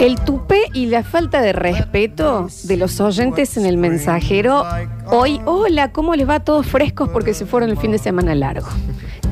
[0.00, 4.64] El tupé y la falta de respeto de los oyentes en el mensajero.
[5.06, 8.36] Hoy, hola, ¿cómo les va a todos frescos porque se fueron el fin de semana
[8.36, 8.68] largo?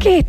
[0.00, 0.27] ¿Qué es?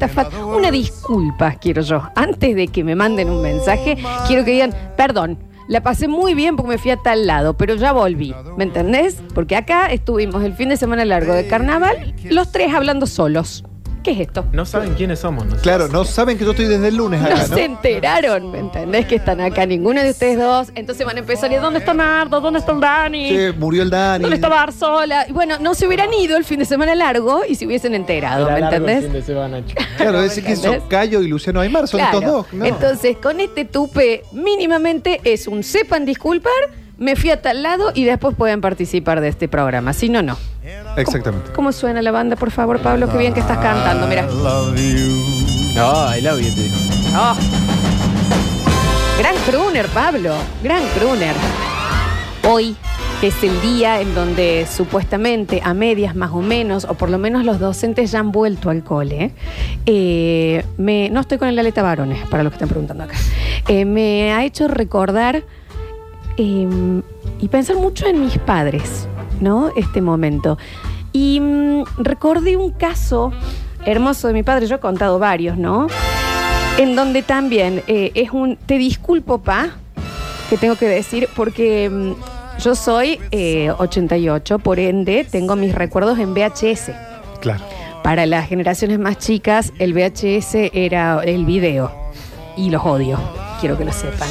[0.55, 2.03] Una disculpa quiero yo.
[2.15, 6.55] Antes de que me manden un mensaje, quiero que digan, perdón, la pasé muy bien
[6.55, 8.35] porque me fui a tal lado, pero ya volví.
[8.55, 9.17] ¿Me entendés?
[9.33, 13.63] Porque acá estuvimos el fin de semana largo de carnaval, los tres hablando solos.
[14.05, 14.45] ¿Qué es esto?
[14.51, 15.45] No saben quiénes somos.
[15.63, 17.55] Claro, no saben que yo estoy desde el lunes No acá, ¿no?
[17.55, 19.07] se enteraron, ¿me entendés?
[19.07, 20.67] Que están acá ninguno de ustedes dos.
[20.75, 22.39] Entonces van a empezar y ¿dónde está Nardo?
[22.39, 23.29] ¿Dónde está el Dani?
[23.29, 24.21] Sí, murió el Dani.
[24.21, 25.25] ¿Dónde está Barzola?
[25.27, 28.47] Y bueno, no se hubieran ido el fin de semana largo y se hubiesen enterado,
[28.51, 29.05] ¿me entendés?
[29.05, 29.81] fin de semana, chico.
[29.97, 30.83] Claro, es que son ¿Entendés?
[30.87, 32.19] Cayo y Luciano Aymar, son Claro.
[32.19, 32.53] estos dos.
[32.53, 32.65] ¿no?
[32.65, 36.51] Entonces, con este tupe, mínimamente es un sepan disculpar,
[36.97, 39.93] me fui a tal lado y después pueden participar de este programa.
[39.93, 40.37] Si no, no.
[40.97, 41.51] Exactamente.
[41.53, 43.09] ¿Cómo suena la banda, por favor, Pablo?
[43.11, 44.23] Qué bien que estás cantando, mira.
[44.23, 45.75] I love you.
[45.75, 46.75] No, I love you, digo.
[47.17, 47.35] Oh.
[49.19, 50.33] Gran crooner, Pablo.
[50.63, 51.35] Gran crooner.
[52.47, 52.75] Hoy,
[53.19, 57.17] que es el día en donde supuestamente a medias más o menos, o por lo
[57.17, 59.31] menos los docentes ya han vuelto al cole,
[59.85, 63.15] eh, me, no estoy con el aleta varones, para los que están preguntando acá,
[63.67, 65.43] Eh, me ha hecho recordar
[66.37, 67.01] eh,
[67.39, 69.07] y pensar mucho en mis padres,
[69.41, 69.71] ¿no?
[69.75, 70.57] Este momento.
[71.11, 73.31] Y mm, recordé un caso
[73.85, 75.87] hermoso de mi padre, yo he contado varios, ¿no?
[76.77, 79.69] En donde también eh, es un, te disculpo, pa,
[80.49, 86.19] que tengo que decir, porque mm, yo soy eh, 88, por ende tengo mis recuerdos
[86.19, 86.91] en VHS.
[87.41, 87.63] Claro.
[88.03, 91.91] Para las generaciones más chicas, el VHS era el video.
[92.57, 93.19] Y los odio,
[93.59, 94.29] quiero que lo sepan.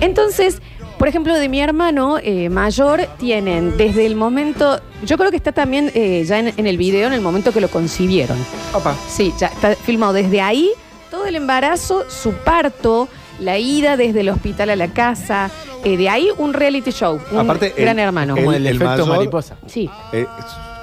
[0.00, 0.60] Entonces,
[1.04, 4.80] por ejemplo, de mi hermano eh, mayor, tienen desde el momento.
[5.04, 7.60] Yo creo que está también eh, ya en, en el video, en el momento que
[7.60, 8.38] lo concibieron.
[8.72, 8.94] Opa.
[9.06, 10.70] Sí, ya está filmado desde ahí,
[11.10, 13.06] todo el embarazo, su parto,
[13.38, 15.50] la ida desde el hospital a la casa.
[15.84, 18.34] eh, de ahí un reality show, un Aparte, el- gran hermano.
[18.34, 19.56] Como El- el, el efecto mayor- mariposa.
[19.66, 20.24] Sí, Eh,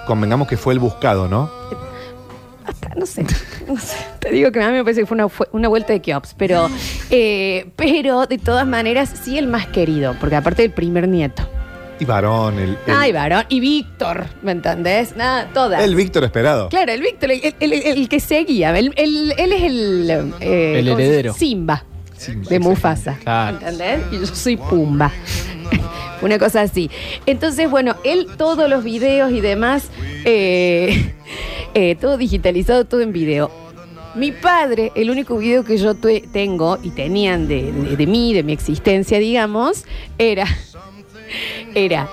[0.05, 1.49] convengamos que fue el buscado, ¿no?
[2.95, 3.25] No sé,
[3.67, 3.95] no sé.
[4.19, 6.33] Te digo que a mí me parece que fue una, fue una vuelta de Kiops,
[6.37, 6.69] pero,
[7.09, 11.47] eh, pero de todas maneras, sí el más querido, porque aparte del primer nieto.
[11.99, 13.43] Y varón, el, el, Ay, varón.
[13.47, 15.15] Y Víctor, ¿me entendés?
[15.15, 15.83] Nada, todas.
[15.83, 16.67] el Víctor esperado.
[16.69, 18.75] Claro, el Víctor, el, el- el- el que seguía.
[18.75, 20.09] El- el- él es el.
[20.39, 21.33] eh, El ¿cómo se heredero.
[21.35, 21.85] Simba.
[22.49, 22.59] De.
[22.59, 23.17] Mufasa.
[23.23, 23.57] Claro.
[23.57, 24.01] ¿Entendés?
[24.11, 25.11] Y yo soy Pumba.
[26.21, 26.89] Una cosa así.
[27.25, 29.89] Entonces, bueno, él, todos los videos y demás,
[30.25, 31.13] eh,
[31.73, 33.49] eh, todo digitalizado, todo en video.
[34.13, 38.43] Mi padre, el único video que yo tengo y tenían de, de- de mí, de
[38.43, 39.85] mi existencia, digamos,
[40.17, 40.45] era,
[41.75, 42.09] era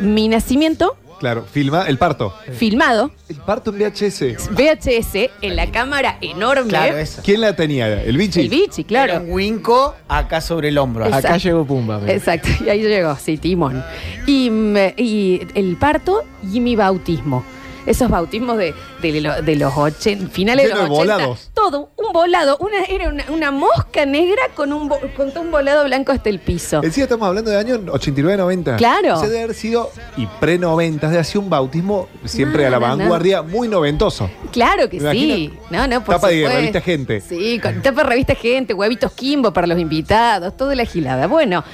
[0.00, 2.34] mi nacimiento Claro, filma el parto.
[2.54, 4.48] filmado, El parto en VHS.
[4.50, 6.70] VHS, en la cámara enorme.
[6.70, 7.20] Claro, eso.
[7.22, 8.02] ¿Quién la tenía?
[8.02, 8.40] ¿El bichi?
[8.40, 9.12] el bichi, claro.
[9.12, 11.04] Era un winco acá sobre el hombro.
[11.04, 11.28] Exacto.
[11.28, 11.98] Acá llegó Pumba.
[11.98, 12.14] mira.
[12.14, 13.84] Exacto, y ahí llegó, sí, Timón.
[14.26, 17.44] Y, mm, y el parto y mi bautismo.
[17.86, 21.14] Esos bautismos de, de, lo- de los 80, finales Lleno de los de 80.
[21.16, 21.50] volados.
[21.54, 22.58] Todo, un volado.
[22.58, 26.28] Una, era una, una mosca negra con un, vo- con todo un volado blanco hasta
[26.28, 26.82] el piso.
[26.82, 28.76] Encima estamos hablando de años 89-90.
[28.76, 29.20] Claro.
[29.20, 32.96] Debe haber sido, y pre-90, de sido un bautismo siempre No, a la no, no.
[32.98, 34.30] vanguardia, muy noventoso.
[34.52, 35.18] Claro que Me sí.
[35.50, 35.54] imagino.
[35.70, 36.56] No, no, por Tapa de supuesto.
[36.58, 37.20] revista Gente.
[37.20, 41.26] Sí, con tapa de revista Gente, huevitos Kimbo para los invitados, toda la gilada.
[41.26, 41.64] Bueno,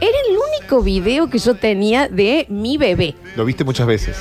[0.00, 3.14] era el único video que yo tenía de mi bebé.
[3.36, 4.16] Lo viste muchas veces.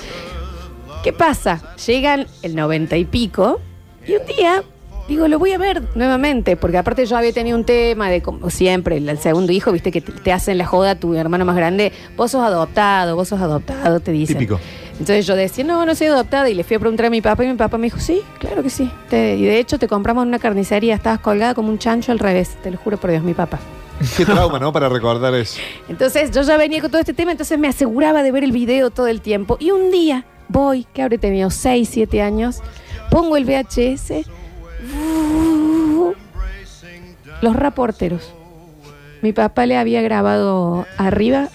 [1.06, 1.62] ¿Qué pasa?
[1.86, 3.62] Llegan el noventa y pico
[4.08, 4.64] y un día
[5.08, 8.50] digo, lo voy a ver nuevamente, porque aparte yo había tenido un tema de como
[8.50, 11.56] siempre, el, segundo hijo, viste que te, te hacen la joda a tu hermano más
[11.56, 14.40] grande, vos sos adoptado, vos sos adoptado, te dicen.
[14.40, 14.60] Típico.
[14.94, 17.44] Entonces yo decía, no, no soy adoptada y le fui a preguntar a mi papá
[17.44, 18.90] y mi papá me dijo, sí, claro que sí.
[19.08, 22.18] Te- y de hecho te compramos en una carnicería, estabas colgada como un chancho al
[22.18, 23.60] revés, te lo juro por Dios, mi papá.
[24.18, 24.74] Qué trauma, ¿no?
[24.74, 25.60] Para recordar eso.
[25.88, 28.90] Entonces yo ya venía con todo este tema, entonces me aseguraba de ver el video
[28.90, 29.58] todo el tiempo.
[29.60, 32.62] Y un día voy, que habré tenido 6, 7 años,
[33.10, 34.26] pongo el VHS,
[37.42, 38.34] los reporteros.
[39.22, 41.50] Mi papá le había grabado arriba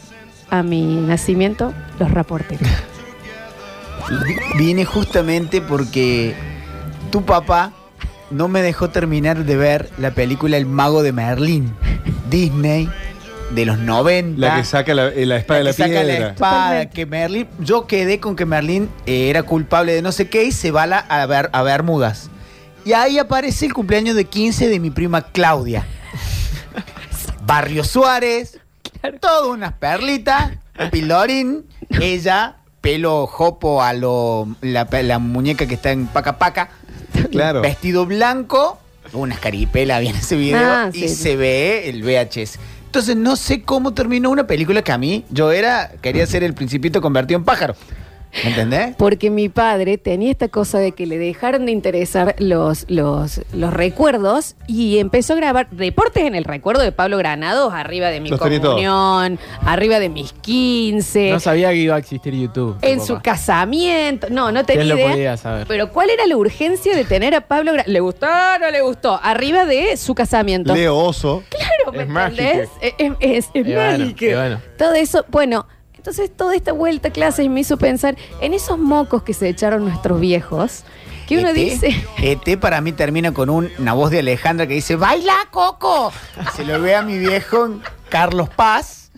[0.51, 2.69] a mi nacimiento los reporteros.
[4.59, 6.35] Vine justamente porque
[7.11, 7.73] tu papá
[8.31, 11.75] no me dejó terminar de ver la película El Mago de Merlín,
[12.29, 12.89] Disney,
[13.55, 14.41] de los 90.
[14.41, 16.19] La que saca la, eh, la espada de la que saca piedra.
[16.21, 20.29] la espada, que Merlín, yo quedé con que Merlín eh, era culpable de no sé
[20.29, 22.31] qué y se va a, la- a, Ber- a Bermudas.
[22.85, 25.85] Y ahí aparece el cumpleaños de 15 de mi prima Claudia.
[27.45, 28.59] Barrio Suárez,
[29.21, 30.53] todas unas perlitas,
[30.91, 31.65] pilorín,
[32.01, 36.71] ella, pelo jopo a lo, la, la muñeca que está en paca paca.
[37.31, 37.61] Claro.
[37.61, 38.79] Vestido blanco,
[39.13, 41.09] unas caripelas en ese video Ah, y sí.
[41.09, 42.59] se ve el VHS.
[42.91, 46.55] Entonces no sé cómo terminó una película que a mí yo era, quería ser el
[46.55, 47.77] principito convertido en pájaro.
[48.45, 48.95] ¿Me entendés?
[48.97, 53.73] Porque mi padre tenía esta cosa de que le dejaron de interesar los, los, los
[53.73, 58.29] recuerdos y empezó a grabar reportes en el recuerdo de Pablo Granados, arriba de mi
[58.31, 58.75] Los tenía todos.
[58.75, 62.79] comunión, arriba de mis 15, No sabía que iba a existir YouTube.
[62.81, 64.29] tu en su casamiento.
[64.31, 65.11] No, no tenía ¿Quién lo idea.
[65.11, 65.67] podía saber?
[65.67, 67.93] Pero ¿cuál era la urgencia de tener a Pablo Granados?
[67.93, 69.19] ¿Le gustó o no le gustó?
[69.23, 70.75] Arriba de su casamiento.
[70.75, 71.43] Leo Oso.
[71.49, 72.43] Claro, ¿me Es mágico.
[72.43, 72.69] entendés?
[72.81, 74.25] Es, es, es- es Y bueno, mágico.
[74.25, 74.61] y bueno.
[74.79, 75.67] Todo eso, bueno,
[76.01, 79.85] entonces toda esta vuelta a clases me hizo pensar en esos mocos que se echaron
[79.85, 80.85] nuestros viejos,
[81.29, 84.73] que uno ET, dice, ET para mí termina con un- una voz de Alejandra que
[84.73, 86.11] dice, ¡Baila, Coco!
[86.57, 89.11] Se lo ve a mi viejo Carlos Paz,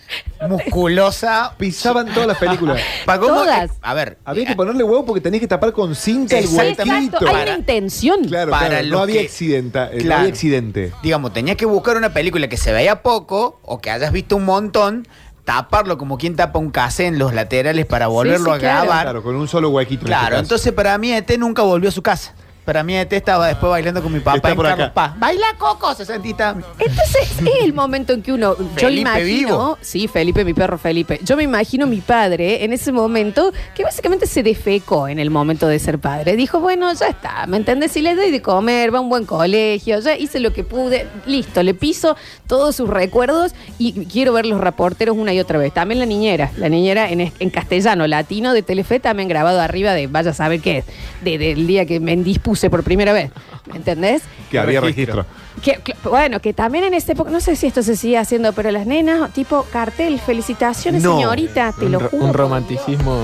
[0.49, 1.55] musculosa.
[1.57, 2.81] Pisaban todas las películas.
[3.07, 3.35] Pa- ¿cómo?
[3.35, 3.71] Todas.
[3.71, 6.83] Eh, A ver, Había que ponerle huevo porque tenías que tapar con cinta el huequito.
[6.83, 8.25] hay Para- una intención.
[8.25, 10.21] Claro, Para claro, lo no había que- accidenta, eh, no Claro.
[10.23, 10.93] había accidente.
[11.03, 14.45] digamos, tenías que buscar una película que se veía poco o que hayas visto un
[14.45, 15.07] montón,
[15.45, 18.85] taparlo como quien tapa un case en los laterales para volverlo sí, a claro.
[18.85, 19.05] grabar.
[19.05, 20.03] Claro, con un solo huequito.
[20.03, 20.43] en Claro, este caso.
[20.43, 22.35] entonces para mí ET nunca volvió a su casa.
[22.65, 24.95] Para mí ET estaba después bailando con mi papá Está en por Carlos acá.
[24.95, 25.19] Paz.
[25.19, 26.55] Baila Coco, se sentita.
[26.79, 29.79] Entonces es el momento en que uno, yo Felipe imagino, vivo.
[29.81, 34.27] sí, Felipe, mi perro Felipe, yo me imagino mi padre en ese momento que básicamente
[34.27, 36.37] se defecó en el momento de ser padre.
[36.37, 37.93] Dijo, bueno, ya está, ¿me entendés?
[37.93, 41.07] Si le doy de comer, va a un buen colegio, ya hice lo que pude,
[41.27, 42.17] listo, le piso
[42.47, 45.73] todos sus recuerdos y quiero ver los reporteros una y otra vez.
[45.75, 50.07] También la niñera, la niñera en, en castellano, latino de Telefe, también grabado arriba de,
[50.07, 50.85] vaya a saber qué,
[51.23, 52.13] de- del día que me
[52.53, 53.31] indispuse por primera vez,
[53.71, 54.23] ¿me entendés?
[54.51, 55.25] que había registro.
[55.63, 58.71] Que, bueno, que también en esta época, no sé si esto se sigue haciendo, pero
[58.71, 61.17] las nenas, tipo cartel, felicitaciones, No.
[61.17, 62.25] señorita, te un, lo ro- juro.
[62.25, 63.17] un por- romanticismo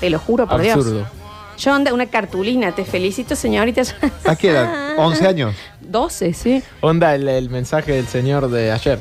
[0.00, 0.94] Te lo juro por absurdo.
[0.94, 1.06] Dios.
[1.08, 1.21] Yo
[1.70, 3.82] anda una cartulina, te felicito, señorita.
[4.24, 4.96] ¿A qué edad?
[4.96, 5.54] ¿11 años?
[5.80, 6.62] 12, sí.
[6.80, 9.00] Onda el, el mensaje del señor de ayer.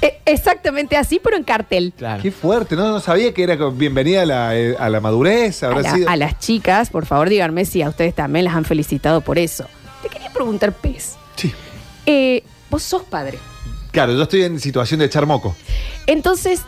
[0.00, 1.92] E- exactamente así, pero en cartel.
[1.96, 2.20] Claro.
[2.22, 5.62] Qué fuerte, no, no sabía que era con- bienvenida a la, eh, a la madurez.
[5.62, 6.08] A, Habrá la- sido.
[6.08, 9.66] a las chicas, por favor, díganme si a ustedes también las han felicitado por eso.
[10.02, 11.14] Te quería preguntar, Pez.
[11.36, 11.52] Sí.
[12.06, 13.38] eh, vos sos padre.
[13.92, 15.54] Claro, yo estoy en situación de echar moco.
[16.06, 16.62] Entonces,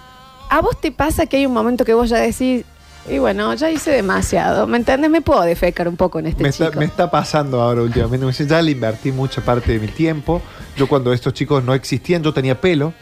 [0.50, 2.64] ¿a vos te pasa que hay un momento que vos ya decís,
[3.08, 5.10] y bueno, ya hice demasiado, ¿me entiendes?
[5.10, 6.64] Me puedo defecar un poco en este Me chico.
[6.64, 8.24] está, me está pasando ahora últimamente.
[8.24, 10.40] Me Ya le invertí mucha parte de mi tiempo.
[10.76, 12.94] Yo cuando estos chicos no existían, yo tenía pelo.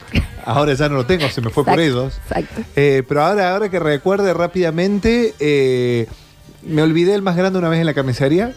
[0.44, 2.18] Ahora ya no lo tengo, se me fue por ellos.
[2.28, 2.62] Exacto.
[2.74, 6.06] Eh, pero ahora, ahora que recuerde rápidamente, eh,
[6.62, 8.52] me olvidé el más grande una vez en la carnicería.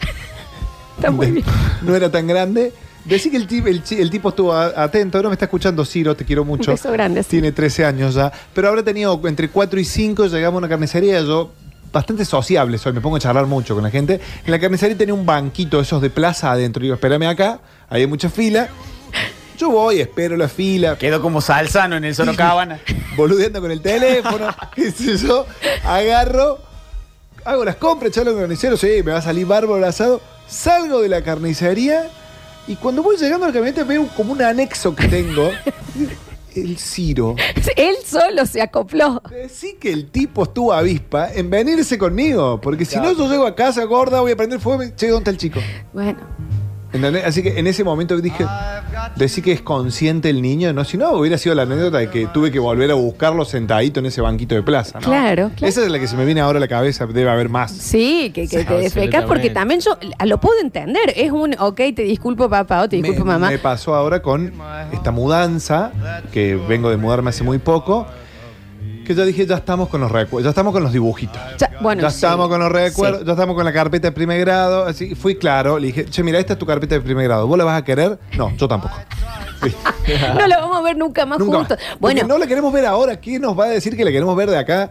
[0.96, 1.44] Está muy bien.
[1.82, 2.72] No era tan grande.
[3.06, 3.62] Decí que el, ti-
[4.00, 5.18] el tipo estuvo atento.
[5.18, 6.72] Ahora me está escuchando Ciro, te quiero mucho.
[6.72, 7.30] beso grande, sí.
[7.30, 8.32] Tiene 13 años ya.
[8.54, 10.26] Pero habrá tenido entre 4 y 5.
[10.26, 11.20] Llegamos a una carnicería.
[11.22, 11.52] Yo,
[11.92, 14.20] bastante sociable soy, me pongo a charlar mucho con la gente.
[14.44, 16.82] En la carnicería tenía un banquito, esos de plaza adentro.
[16.82, 17.60] Digo, espérame acá.
[17.88, 18.68] Hay mucha fila.
[19.56, 20.98] Yo voy, espero la fila.
[20.98, 22.80] Quedó como Salzano en el Sorocabana.
[23.16, 25.46] boludeando con el teléfono, qué sé yo,
[25.84, 26.58] agarro,
[27.44, 30.20] hago las compras, charlo con el carnicero, sí, me va a salir bárbaro el asado,
[30.46, 32.10] salgo de la carnicería
[32.66, 35.50] y cuando voy llegando a la camioneta veo como un anexo que tengo,
[36.54, 37.36] el Ciro.
[37.76, 39.20] Él solo se acopló.
[39.30, 43.54] Decí que el tipo estuvo avispa en venirse conmigo, porque si no yo llego a
[43.54, 45.60] casa gorda, voy a prender fuego, y me- che, ¿dónde está el chico?
[45.92, 46.18] Bueno,
[46.96, 47.24] ¿Entendés?
[47.24, 48.44] Así que en ese momento dije,
[49.16, 52.26] decí que es consciente el niño, no, si no hubiera sido la anécdota de que
[52.26, 54.98] tuve que volver a buscarlo sentadito en ese banquito de plaza.
[55.00, 55.06] ¿no?
[55.06, 55.68] Claro, claro.
[55.68, 57.72] Esa es la que se me viene ahora a la cabeza, debe haber más.
[57.72, 61.12] sí, que, que Sí, te defecas porque también yo lo puedo entender.
[61.14, 63.50] Es un, ok, te disculpo papá o te disculpo me, mamá.
[63.50, 64.52] me pasó ahora con
[64.92, 65.92] esta mudanza,
[66.32, 68.06] que vengo de mudarme hace muy poco,
[69.06, 71.40] que ya dije, ya estamos con los recuerdos, ya estamos con los dibujitos.
[71.58, 73.26] Ya, bueno, ya sí, estamos con los recuerdos, sí.
[73.26, 74.84] ya estamos con la carpeta de primer grado.
[74.86, 77.46] Así fui claro, le dije, che, mira, esta es tu carpeta de primer grado.
[77.46, 78.18] ¿Vos la vas a querer?
[78.36, 78.94] No, yo tampoco.
[79.62, 79.72] Sí.
[80.38, 81.78] No lo vamos a ver nunca más Nunca juntos.
[81.78, 81.86] más.
[81.98, 83.16] Porque Bueno, no la queremos ver ahora.
[83.16, 84.90] ¿Quién nos va a decir que la queremos ver de acá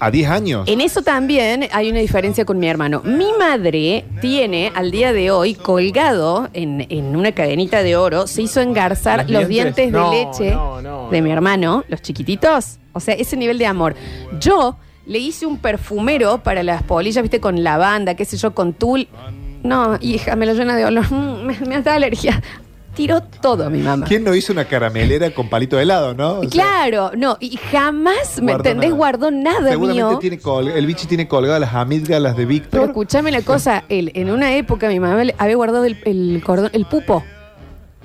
[0.00, 0.68] a 10 años?
[0.68, 3.02] En eso también hay una diferencia con mi hermano.
[3.04, 8.42] Mi madre tiene al día de hoy colgado en, en una cadenita de oro, se
[8.42, 9.76] hizo engarzar ¿Los los dientes?
[9.76, 11.24] dientes de No, leche no, no, de no.
[11.24, 12.78] mi hermano, los chiquititos.
[12.94, 13.94] O sea, ese nivel de amor.
[14.40, 18.72] Yo le hice un perfumero para las polillas, viste, con lavanda, qué sé yo, con
[18.72, 19.06] tul.
[19.62, 21.10] No, hija, me lo llena de olor.
[21.12, 22.40] Mm, Me, me da alergia.
[22.94, 24.06] Tiró todo mi mamá.
[24.06, 26.34] ¿Quién no hizo una caramelera con palito de helado, no?
[26.34, 28.90] O sea, Claro, no, y jamás, ¿me entendés?
[28.90, 28.96] nada.
[28.96, 30.18] Guardó nada Seguramente mío.
[30.20, 32.84] tiene col- el bichi tiene colgadas las amígdalas de Pero Víctor.
[32.84, 36.86] escúchame la cosa, él, en una época mi mamá había guardado el, el cordón, el
[36.86, 37.24] pupo.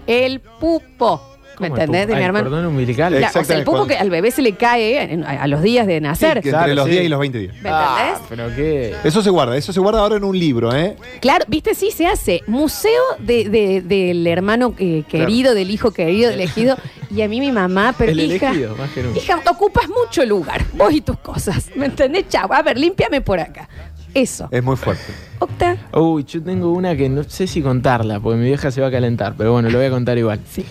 [0.08, 1.22] El pupo.
[1.60, 2.08] ¿Me ¿Cómo el entendés?
[2.08, 2.50] De mi ah, el hermano.
[2.50, 3.12] cordón umbilical.
[3.12, 5.44] La- o sea, el Exactamente, pupo cuando- que al bebé se le cae en- a,
[5.44, 6.42] a los días de nacer.
[6.42, 6.92] que entre los sí.
[6.92, 7.56] 10 y los 20 días.
[7.62, 8.28] ¿Me Ah, entendés?
[8.30, 8.96] pero qué.
[9.04, 10.96] Eso se guarda, eso se guarda ahora en un libro, ¿eh?
[11.22, 12.42] Claro, viste, sí se hace.
[12.48, 16.78] Museo de, de- del hermano eh, querido, del hijo querido, del elegido.
[17.12, 19.18] Y a mí mi mamá, pero El hija, elegido, más que nunca.
[19.20, 21.72] hija, ocupas mucho lugar, vos y tus cosas.
[21.76, 22.28] ¿Me entendés?
[22.30, 23.68] Chau, a ver, límpiame por acá.
[24.14, 24.48] Eso.
[24.52, 25.12] Es muy fuerte.
[25.40, 25.76] Octa.
[25.94, 28.92] Uy, yo tengo una que no sé si contarla, porque mi vieja se va a
[28.92, 30.40] calentar, pero bueno, lo voy a contar igual.
[30.52, 30.64] Sí.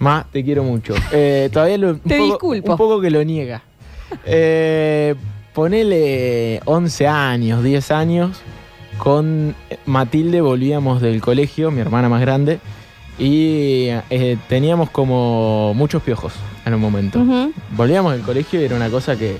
[0.00, 0.94] Ma, te quiero mucho.
[1.12, 2.72] Eh, todavía lo, un, Te poco, disculpo.
[2.72, 3.62] un poco que lo niega.
[4.24, 5.14] Eh,
[5.54, 8.40] ponele 11 años, 10 años.
[8.98, 9.54] Con
[9.86, 12.60] Matilde volvíamos del colegio, mi hermana más grande,
[13.18, 16.34] y eh, teníamos como muchos piojos
[16.66, 17.22] en un momento.
[17.70, 19.36] Volvíamos del colegio y era una cosa que,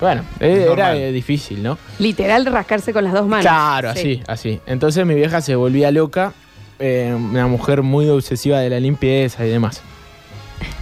[0.00, 1.76] bueno, eh, era eh, difícil, ¿no?
[1.98, 3.42] Literal rascarse con las dos manos.
[3.44, 4.22] Claro, Sí.
[4.28, 4.60] así, así.
[4.66, 6.32] Entonces mi vieja se volvía loca,
[6.78, 9.80] eh, una mujer muy obsesiva de la limpieza y demás.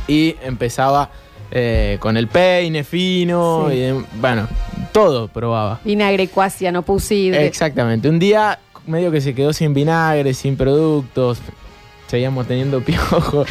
[0.06, 1.10] Y empezaba
[1.50, 3.76] eh, con el peine fino, Sí.
[3.76, 4.48] y de- bueno,
[4.92, 5.80] todo probaba.
[5.84, 7.46] Vinagre cuasia, no pusidre.
[7.46, 8.08] Exactamente.
[8.08, 11.38] Un día medio que se quedó sin vinagre, sin productos,
[12.08, 13.48] seguíamos teniendo piojos.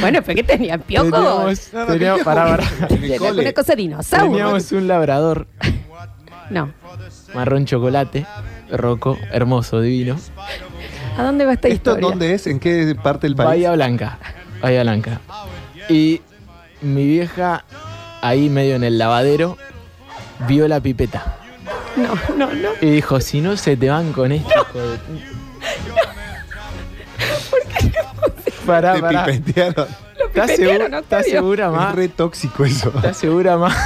[0.00, 0.76] Bueno, pero ¿qué tenía?
[0.78, 1.10] ¿Piojos?
[1.10, 2.20] Teníamos, No, no, teníamos-
[3.02, 3.42] Era cole.
[3.42, 4.30] Una cosa dinosaurio.
[4.30, 5.46] Teníamos un labrador
[6.50, 6.72] No.
[7.34, 8.26] marrón chocolate,
[8.70, 10.16] roco, hermoso, divino.
[11.16, 12.08] ¿A dónde va esta ¿Esto historia?
[12.08, 12.46] dónde es?
[12.46, 13.48] ¿En qué parte del país?
[13.48, 14.18] Bahía Blanca.
[14.62, 15.20] Bahía Blanca.
[15.88, 16.20] Y
[16.80, 17.64] mi vieja,
[18.22, 19.56] ahí medio en el lavadero,
[20.48, 21.36] vio la pipeta.
[21.96, 22.68] No, no, no.
[22.80, 25.24] Y dijo, si no se te van con esto, hijo de puta".
[28.66, 29.24] Pará, Te pará.
[29.26, 29.86] pipetearon.
[30.28, 31.32] ¿Estás, pipetearon, segu- estás Octavio.
[31.32, 31.94] segura Es más?
[31.94, 32.92] re tóxico eso.
[32.94, 33.76] ¿Estás segura más?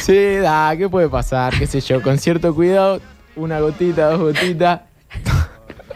[0.00, 1.54] Sí, da, ¿qué puede pasar?
[1.58, 2.00] ¿Qué sé yo?
[2.02, 3.00] Con cierto cuidado,
[3.36, 4.80] una gotita, dos gotitas.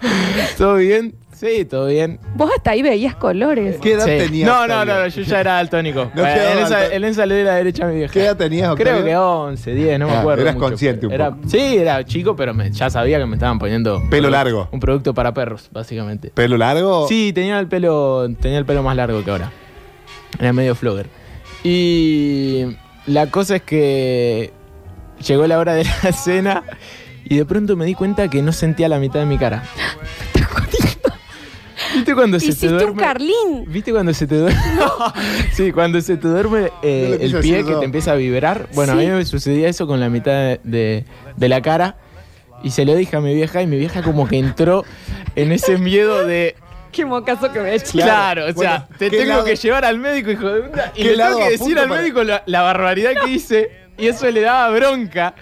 [0.58, 1.14] ¿Todo bien?
[1.32, 2.18] Sí, todo bien.
[2.34, 3.76] Vos hasta ahí veías colores.
[3.80, 4.18] ¿Qué edad Sí.
[4.26, 4.48] tenías?
[4.48, 6.10] No, no, no, no, yo ya era daltónico.
[6.16, 8.12] No Bueno, quedaba el ensalé de la derecha a mi vieja.
[8.12, 9.04] ¿Qué edad tenías, Creo Octavio?
[9.04, 10.42] que 11, 10, no me Ah, acuerdo.
[10.42, 11.48] eras mucho, consciente un era- poco.
[11.48, 14.02] Sí, era chico, pero me- ya sabía que me estaban poniendo.
[14.10, 14.68] Pelo largo.
[14.72, 16.30] Un producto para perros, básicamente.
[16.34, 17.06] ¿Pelo largo?
[17.06, 19.52] Sí, tenía el pelo, tenía el pelo más largo que ahora.
[20.40, 21.06] Era medio flogger.
[21.62, 22.64] Y
[23.06, 24.52] la cosa es que
[25.24, 26.64] llegó la hora de la cena
[27.28, 29.62] y de pronto me di cuenta que no sentía la mitad de mi cara.
[31.94, 33.02] ¿Viste cuando se te Hiciste un duerme?
[33.02, 33.64] Carlín.
[33.66, 34.60] ¿Viste cuando se te duerme?
[35.52, 38.68] sí, cuando se te duerme eh, No el pie que te empieza a vibrar.
[38.74, 38.98] Bueno, Sí.
[38.98, 41.04] a mí me sucedía eso con la mitad de, de-
[41.36, 41.96] de la cara.
[42.62, 44.84] Y se lo dije a mi vieja y mi vieja como que entró
[45.36, 46.56] en ese miedo de...
[46.92, 47.92] Qué mocazo que me he hecho.
[47.92, 50.92] Claro, o sea, Bueno, te ¿qué tengo lado- que llevar al médico, hijo de puta.
[50.96, 53.70] Y ¿Qué le tengo que decir al médico la, la barbaridad que hice.
[53.98, 55.34] Y eso le daba bronca.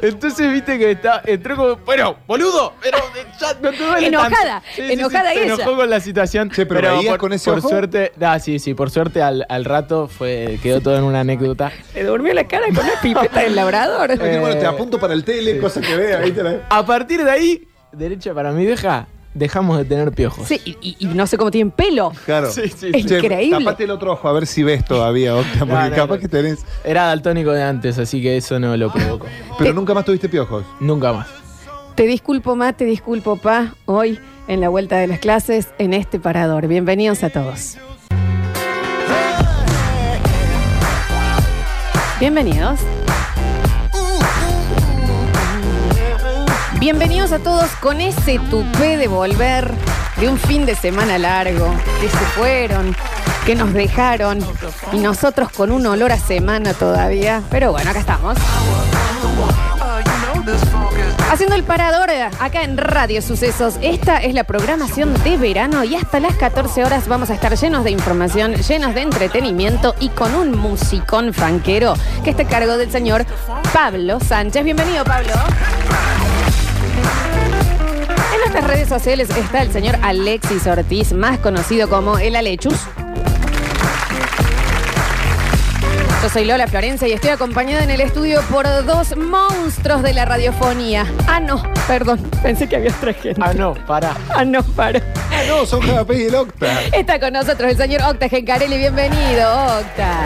[0.00, 2.98] Entonces, viste que está, entró como, bueno, boludo, pero
[3.40, 4.66] ya no te duele Enojada, tanto".
[4.76, 5.54] Sí, sí, sí, enojada se ella.
[5.54, 6.50] enojó con la situación.
[6.50, 7.68] Che, pero ¿veías por, con ese por ojo?
[7.68, 11.72] suerte, ah, sí, sí, por suerte al, al rato fue, quedó todo en una anécdota.
[11.92, 14.10] Se durmió la cara con una pipeta del labrador.
[14.18, 16.18] Bueno, te Eh, apunto para el tele, cosa que vea.
[16.20, 16.60] ¿viste?
[16.70, 20.46] A partir de ahí, derecha para mi vieja, dejamos de tener piojos.
[20.48, 22.12] Sí, y, y- y no sé cómo tienen pelo.
[22.24, 22.50] Claro.
[22.50, 23.08] Sí, sí, Es sí.
[23.08, 23.58] Che, increíble.
[23.64, 26.20] Tapate el otro ojo a ver si ves todavía, Octa, porque No, no, capaz no.
[26.20, 26.64] que tenés.
[26.84, 29.26] Era daltónico de antes, así que eso no lo provocó.
[29.58, 30.64] Pero Te- nunca más tuviste piojos.
[30.80, 31.28] Nunca más.
[31.94, 36.18] Te disculpo, Ma, te disculpo, Pa, hoy en la vuelta de las clases en este
[36.18, 36.66] parador.
[36.66, 37.76] Bienvenidos a todos.
[42.20, 42.80] Bienvenidos.
[46.84, 49.72] Bienvenidos a todos con ese tupé de volver
[50.20, 52.94] de un fin de semana largo, que se fueron,
[53.46, 54.40] que nos dejaron
[54.92, 57.42] y nosotros con un olor a semana todavía.
[57.48, 58.36] Pero bueno, acá estamos.
[61.32, 63.76] Haciendo el parador acá en Radio Sucesos.
[63.80, 67.84] Esta es la programación de verano y hasta las 14 horas vamos a estar llenos
[67.84, 72.90] de información, llenos de entretenimiento y con un musicón franquero que está a cargo del
[72.90, 73.24] señor
[73.72, 74.62] Pablo Sánchez.
[74.62, 75.32] Bienvenido, Pablo.
[78.32, 82.78] En nuestras redes sociales está el señor Alexis Ortiz, más conocido como el Alechus.
[86.24, 90.24] Yo soy Lola Florencia y estoy acompañada en el estudio por dos monstruos de la
[90.24, 91.04] radiofonía.
[91.26, 93.38] Ah, no, perdón, pensé que había otra gente.
[93.44, 94.16] Ah, no, pará.
[94.30, 95.02] Ah, no, para.
[95.30, 96.80] Ah, no, son Javapé y el Octa.
[96.94, 98.78] Está con nosotros el señor Octa Gencarelli.
[98.78, 100.22] Bienvenido, Octa.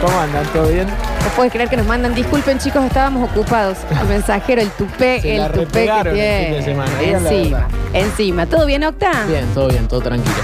[0.00, 0.46] ¿Cómo andan?
[0.52, 0.86] ¿Todo bien?
[0.86, 2.14] ¿No puedes creer que nos mandan?
[2.14, 3.78] Disculpen, chicos, estábamos ocupados.
[4.00, 7.08] El mensajero, el tupé, Se el la tupé que repegaron el fin de semana, la
[7.08, 8.46] Encima, encima.
[8.46, 9.26] ¿Todo bien, Octa?
[9.26, 10.36] Bien, todo bien, todo tranquilo.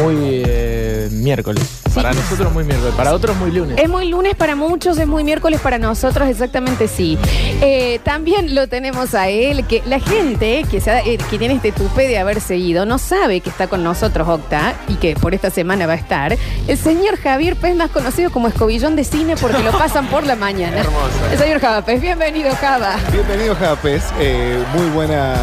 [0.00, 1.87] Muy eh, miércoles.
[2.02, 3.78] Para nosotros muy miércoles, para otros muy lunes.
[3.78, 7.18] Es muy lunes para muchos, es muy miércoles para nosotros, exactamente sí.
[7.60, 11.54] Eh, también lo tenemos a él, que la gente que, se ha- eh, que tiene
[11.54, 15.34] este tupe de haber seguido no sabe que está con nosotros Octa y que por
[15.34, 16.36] esta semana va a estar.
[16.66, 20.36] El señor Javier Pez, más conocido como escobillón de cine porque lo pasan por la
[20.36, 20.78] mañana.
[20.80, 21.08] Hermoso.
[21.32, 22.96] El señor Java Pez, bienvenido Java.
[23.12, 24.04] Bienvenido, Japes.
[24.20, 25.38] Eh, muy buenas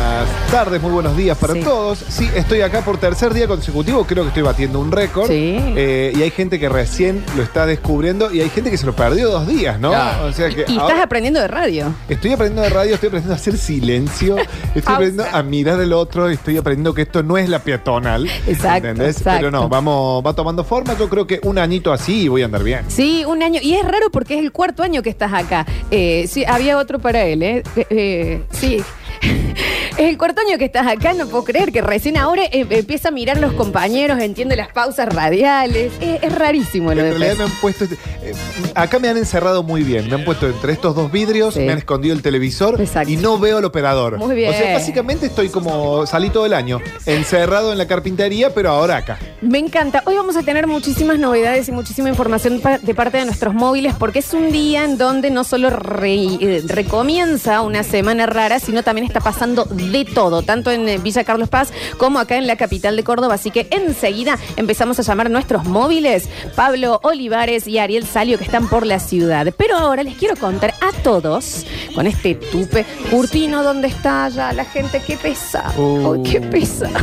[0.51, 1.61] tardes, muy buenos días para Sí.
[1.61, 1.99] todos.
[2.07, 4.05] Sí, estoy acá por tercer día consecutivo.
[4.05, 5.27] Creo que estoy batiendo un récord.
[5.27, 5.57] Sí.
[5.75, 8.95] Eh, y hay gente que recién lo está descubriendo y hay gente que se lo
[8.95, 9.89] perdió dos días, ¿no?
[9.89, 10.25] Claro.
[10.27, 11.93] O sea que Y estás aprendiendo de radio.
[12.07, 14.93] estoy aprendiendo de radio, estoy aprendiendo a hacer silencio, estoy Pausa.
[14.95, 18.27] aprendiendo a mirar al otro, estoy aprendiendo que esto no es la peatonal.
[18.47, 19.17] Exacto, ¿Entendés?
[19.17, 19.39] exacto.
[19.39, 20.95] Pero no, vamos, va tomando forma.
[20.97, 22.81] Yo creo que un añito así y voy a andar bien.
[22.87, 23.59] Sí, un año.
[23.63, 25.65] Y es raro porque es el cuarto año que estás acá.
[25.91, 27.63] Eh, sí, había otro para él, ¿eh?
[27.75, 28.83] Eh, eh, sí.
[29.21, 33.09] Es el cuarto año que estás acá, no puedo creer que recién ahora eh, empieza
[33.09, 35.91] a mirar los compañeros, entiende las pausas radiales.
[36.01, 37.37] Es, es rarísimo lo En de realidad Pez.
[37.39, 37.83] me han puesto.
[37.85, 38.33] este- eh,
[38.75, 40.07] acá me han encerrado muy bien.
[40.09, 41.61] Me han puesto entre estos dos vidrios, Sí.
[41.61, 43.09] me han escondido el televisor Exacto.
[43.09, 44.17] y no veo al operador.
[44.17, 44.49] Muy bien.
[44.49, 48.97] O sea, básicamente estoy como salí todo el año, encerrado en la carpintería, pero ahora
[48.97, 49.17] acá.
[49.41, 50.01] Me encanta.
[50.05, 53.93] Hoy vamos a tener muchísimas novedades y muchísima información pa- de parte de nuestros móviles
[53.97, 58.83] porque es un día en donde no solo re- eh, recomienza una semana rara, sino
[58.83, 62.55] también está pasando de todo, tanto en eh, Villa Carlos Paz como acá en la
[62.55, 63.35] capital de Córdoba.
[63.35, 68.43] Así que enseguida empezamos a llamar a nuestros móviles, Pablo Olivares y Ariel Salio, que
[68.43, 69.53] están por la ciudad.
[69.57, 74.65] Pero ahora les quiero contar a todos, con este tupe, Curtino, ¿dónde está ya la
[74.65, 75.01] gente?
[75.05, 75.81] ¡Qué pesado!
[75.81, 76.23] Uh.
[76.23, 76.99] ¡Qué pesado!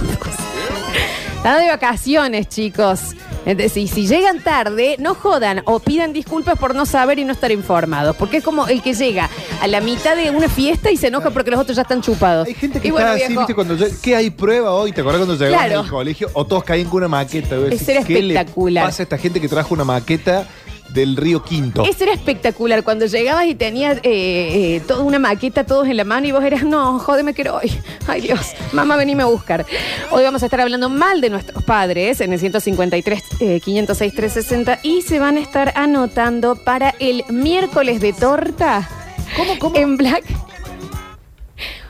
[1.43, 3.01] Está de vacaciones, chicos.
[3.45, 7.33] Entonces, y si llegan tarde, no jodan o pidan disculpas por no saber y no
[7.33, 8.15] estar informados.
[8.15, 9.29] Porque es como el que llega
[9.61, 12.47] a la mitad de una fiesta y se enoja porque los otros ya están chupados.
[12.47, 13.55] Hay gente que Y está así, viejo, ¿viste?
[13.57, 14.93] Cuando yo- ¿Qué hay prueba hoy?
[14.93, 15.81] ¿Te acuerdas cuando llegamos Claro.
[15.81, 16.31] al colegio?
[16.35, 17.57] O todos caían con una maqueta.
[17.73, 18.85] Ese era ¿Qué le espectacular.
[18.85, 20.47] pasa a esta gente que trajo una maqueta
[20.93, 21.85] del río Quinto?
[21.85, 22.83] Ese era espectacular.
[22.83, 26.45] Cuando llegabas y tenías eh, eh, toda una maqueta, todos en la mano, y vos
[26.45, 27.73] eras, no, jódeme que hoy.
[28.07, 29.67] Ay, Dios, mamá, venime a buscar.
[30.11, 34.81] Hoy vamos a estar hablando mal de nuestros padres en el 153, eh, 506, 360
[34.83, 38.89] y se van a estar anotando para el miércoles de torta.
[39.37, 39.77] ¿Cómo, cómo?
[39.77, 40.25] En Black.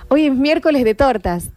[0.09, 1.49] Hoy es miércoles de tortas.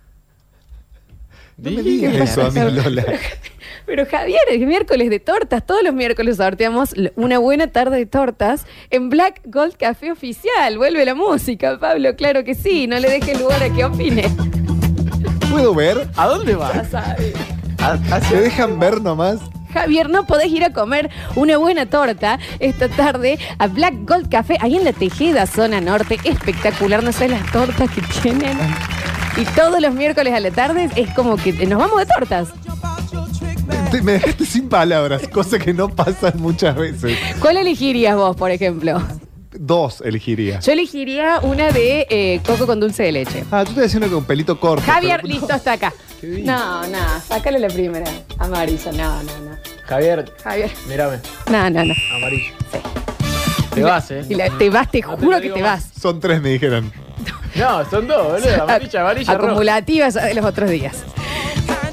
[1.58, 3.06] No me digas eso a mí, Lola.
[3.86, 5.66] Pero Javier, es miércoles de tortas.
[5.66, 10.78] Todos los miércoles sorteamos una buena tarde de tortas en Black Gold Café Oficial.
[10.78, 12.88] Vuelve la música, Pablo, claro que sí.
[12.88, 14.26] No le dejes lugar a que opine.
[15.52, 16.10] ¿Puedo ver?
[16.18, 16.74] ¿A dónde vas?
[16.74, 17.34] Ya sabe.
[17.80, 19.40] ¿A- hacia- ¿Se dejan ver nomás?
[19.72, 24.58] Javier, no podés ir a comer una buena torta esta tarde a Black Gold Café,
[24.62, 26.18] ahí en la Tejeda, zona norte.
[26.24, 28.58] Espectacular, no sé las tortas que tienen.
[29.38, 32.48] Y todos los miércoles a la tarde es como que nos vamos de tortas.
[33.92, 37.18] Te- Me dejaste sin palabras, cosa que no pasa muchas veces.
[37.40, 39.02] ¿Cuál elegirías vos, por ejemplo?
[39.58, 40.60] Dos elegiría.
[40.60, 43.44] Yo elegiría una de eh, coco con dulce de leche.
[43.52, 44.84] Ah, tú te decías una con pelito corto.
[44.86, 45.94] Javier, pero- listo, hasta acá.
[46.22, 46.46] Qué bien.
[46.46, 48.06] No, no, sácale la primera.
[48.38, 49.58] Amarilla, no, no, no.
[49.86, 51.18] Javier, Javier, mírame.
[51.50, 51.94] no, no, no.
[52.18, 52.54] Amarillo.
[52.72, 52.80] Sí.
[53.76, 54.26] Te vas, ¿eh?
[54.30, 55.84] Y la- te vas, te No te juro lo que digo te más.
[55.94, 56.02] vas.
[56.02, 56.92] Son tres, me dijeron.
[57.56, 58.64] No, son dos, boludo.
[58.64, 59.48] Amarilla, amarilla, roja.
[59.48, 61.04] Acumulativas de los otros días.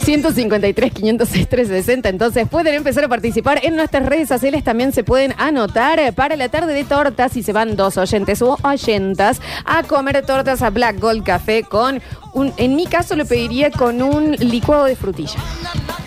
[0.05, 2.09] 153, 506, 360.
[2.09, 4.65] Entonces pueden empezar a participar en nuestras redes sociales.
[4.65, 8.43] También se pueden anotar eh, para la tarde de tortas y se van dos oyentes
[8.43, 12.03] o oyentas a comer tortas a Black Gold Café con
[12.35, 12.53] un.
[12.57, 15.39] En mi caso lo pediría con un licuado de frutilla.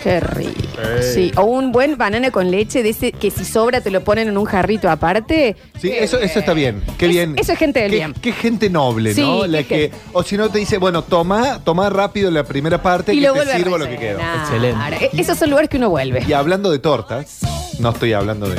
[0.02, 0.52] Qué rico.
[0.98, 1.02] Ey.
[1.02, 4.28] Sí, o un buen banana con leche de ese que si sobra te lo ponen
[4.28, 5.56] en un jarrito aparte.
[5.80, 6.82] Sí, Qué eso, eso está bien.
[6.98, 7.34] Qué Es- bien.
[7.38, 8.14] eso es gente del qué, bien.
[8.20, 9.46] Qué gente noble, Sí, ¿no?
[9.46, 13.14] La qué que, o si no te dice, bueno, toma, toma rápido la primera parte
[13.14, 14.18] Y que lo te vuelve sirvo lo que quedó.
[14.20, 15.04] Excelente.
[15.16, 16.24] E- Esos son lugares que uno vuelve.
[16.26, 17.40] Y hablando de tortas,
[17.78, 18.56] no estoy hablando de.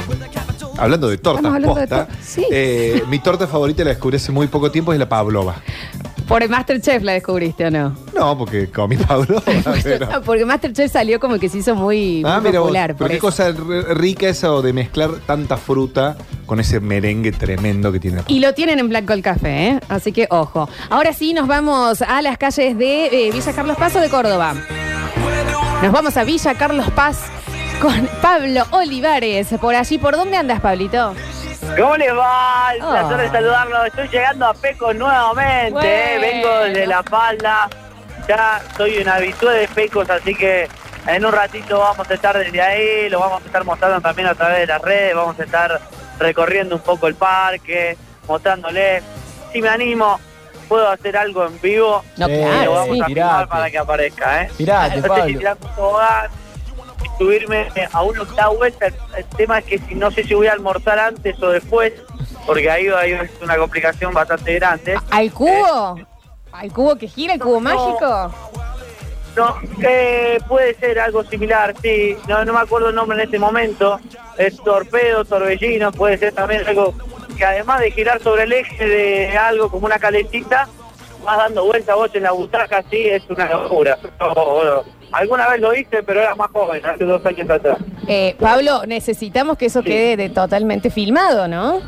[0.79, 2.45] Hablando de tortas, hablando de posta, tortas, sí.
[2.51, 5.55] eh, mi torta favorita la descubrí hace muy poco tiempo es la pavlova.
[6.27, 7.95] Por el Masterchef la descubriste o no.
[8.13, 9.41] No, porque comí pavlova.
[9.83, 12.95] pero- No, porque Masterchef salió como que se hizo muy, muy Ah, vos, popular.
[12.95, 13.25] pero qué eso.
[13.25, 13.51] cosa
[13.95, 16.15] rica eso de mezclar tanta fruta
[16.45, 18.17] con ese merengue tremendo que tiene.
[18.17, 19.79] la Y lo tienen en Black Gold Café, ¿eh?
[19.89, 20.69] Así que ojo.
[20.91, 24.53] Ahora sí, nos vamos a las calles de eh, Villa Carlos Paz o de Córdoba.
[25.81, 27.25] Nos vamos a Villa Carlos Paz
[27.81, 29.47] con Pablo Olivares.
[29.61, 31.13] Por allí, ¿por dónde andas, Pablito?
[31.77, 32.71] ¿Cómo les va?
[32.81, 32.89] Oh.
[32.91, 33.87] placer de saludarlos.
[33.87, 35.71] Estoy llegando a Pecos nuevamente.
[35.71, 35.87] Bueno.
[35.87, 36.17] eh.
[36.19, 37.69] Vengo desde La Falda.
[38.27, 40.67] Ya soy un habitué de Pecos, así que
[41.05, 43.09] en un ratito vamos a estar desde ahí.
[43.09, 45.15] Lo vamos a estar mostrando también a través de las redes.
[45.15, 45.79] Vamos a estar
[46.19, 47.95] recorriendo un poco el parque,
[48.27, 49.03] mostrándoles.
[49.53, 50.19] Si me animo,
[50.67, 52.03] puedo hacer algo en vivo.
[52.17, 53.01] No, Eh, y lo claro, vamos sí.
[53.01, 53.47] a filmar tirate.
[53.47, 54.49] para que aparezca, ¿eh?
[54.57, 55.23] Tirate, No sé
[57.01, 58.87] si subirme a una octava vuelta.
[58.87, 61.93] El, el tema es que si no sé si voy a almorzar antes o después,
[62.45, 64.97] porque ahí, ahí es una complicación bastante grande.
[65.11, 65.99] ¿Al cubo?
[66.51, 68.31] ¿Al cubo que gira, el cubo mágico?
[69.35, 72.17] No, eh, puede ser algo similar, sí.
[72.27, 73.99] No, no me acuerdo el nombre en este momento.
[74.37, 76.93] Es torpedo, torbellino, puede ser también algo
[77.37, 80.67] que además de girar sobre el eje de algo como una calentita,
[81.23, 83.97] vas dando vuelta vos en la butaca, sí, es una locura.
[84.19, 87.77] No, alguna vez lo hice, pero era más joven, hace dos años atrás.
[88.07, 89.85] Eh, Pablo, necesitamos que eso Sí.
[89.87, 91.81] quede de totalmente filmado, ¿no?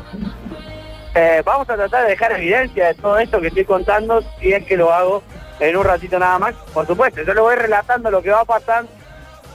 [1.14, 4.64] Eh, vamos a tratar de dejar evidencia de todo esto que estoy contando, si es
[4.64, 5.22] que lo hago
[5.58, 6.54] en un ratito nada más.
[6.72, 8.90] Por supuesto, yo le voy relatando lo que va pasando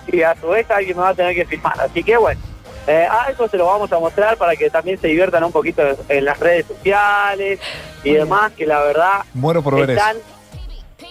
[0.07, 1.79] y a su vez alguien me va a tener que filmar.
[1.79, 2.41] Así que bueno,
[2.87, 6.25] eh, algo se lo vamos a mostrar para que también se diviertan un poquito en
[6.25, 7.59] las redes sociales
[8.03, 9.99] y demás, que la verdad Muero por ver eso.
[9.99, 10.17] están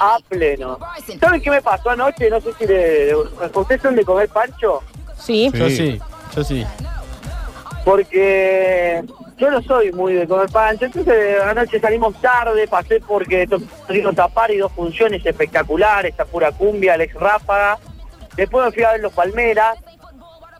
[0.01, 0.79] a pleno.
[1.21, 2.31] ¿Saben qué me pasó anoche?
[2.31, 3.15] No sé si le...
[3.15, 4.83] ¿Ustedes son de comer pancho?
[5.19, 5.51] Sí.
[5.53, 6.01] Yo sí,
[6.35, 6.67] yo sí.
[7.85, 9.03] porque
[9.37, 13.49] yo no soy muy de comer pancho, entonces anoche salimos tarde, pasé porque
[13.87, 17.79] tuvimos tapar y dos funciones espectaculares, esta pura cumbia, Alex Ráfaga,
[18.37, 19.79] después me fui a ver los Palmeras,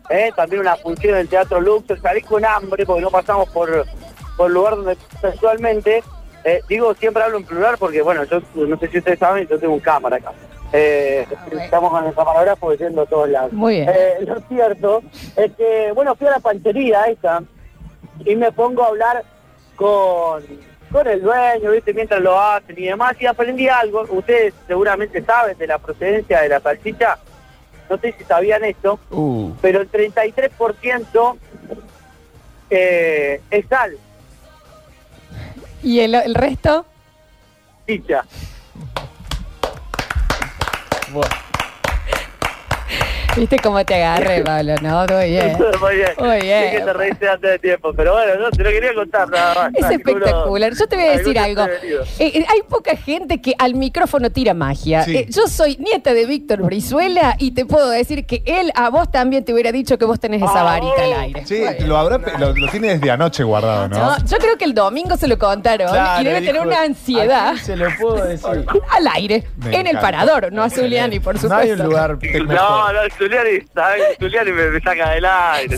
[0.09, 3.85] eh, también una función del Teatro Luxor, salí con hambre porque no pasamos por,
[4.37, 6.03] por el lugar donde actualmente,
[6.43, 9.59] eh, digo, siempre hablo en plural porque, bueno, yo no sé si ustedes saben, yo
[9.59, 10.31] tengo un cámara acá.
[10.73, 13.53] Eh, estamos con el camarógrafo yendo a todos lados.
[13.53, 13.89] Muy bien.
[13.89, 15.03] Eh, lo cierto
[15.35, 17.43] es que, bueno, fui a la panchería esta
[18.25, 19.23] y me pongo a hablar
[19.75, 20.43] con,
[20.91, 21.93] con el dueño, ¿viste?
[21.93, 24.05] Mientras lo hacen y demás, y aprendí algo.
[24.09, 27.19] Ustedes seguramente saben de la procedencia de la salchicha.
[27.89, 31.37] No sé si sabían esto, Uh, pero el 33%
[32.69, 33.97] eh, es sal,
[35.83, 36.85] ¿Y el, el resto?
[37.87, 38.25] chicha.
[43.35, 44.75] ¿Viste cómo te agarré, Pablo?
[44.81, 45.57] No, muy bien.
[45.81, 46.09] Muy bien.
[46.17, 46.69] Muy bien.
[46.71, 49.53] Sí que te reíste antes de tiempo, pero bueno, no, te lo quería contar nada
[49.55, 49.71] más.
[49.75, 50.73] Es espectacular.
[50.73, 51.63] Yo te voy a decir algo.
[51.65, 55.03] Eh, eh, hay poca gente que al micrófono tira magia.
[55.03, 55.17] Sí.
[55.17, 59.11] Eh, yo soy nieta de Víctor Brizuela y te puedo decir que él a vos
[59.11, 61.19] también te hubiera dicho que vos tenés esa Ah, varita al oh.
[61.19, 61.45] aire.
[61.45, 63.97] Sí, lo, habrá, lo, lo tiene desde anoche guardado, ¿no?
[63.97, 67.49] No, yo creo que el domingo se lo contaron Claro, y debe tener una ansiedad
[67.49, 68.65] ¿a quién se lo puedo decir.
[68.91, 71.83] al aire, Me en el parador, no a Zuliani, por No hay un supuesto.
[71.83, 73.01] lugar No, no,
[74.19, 75.77] Zuliani, me, me saca del aire.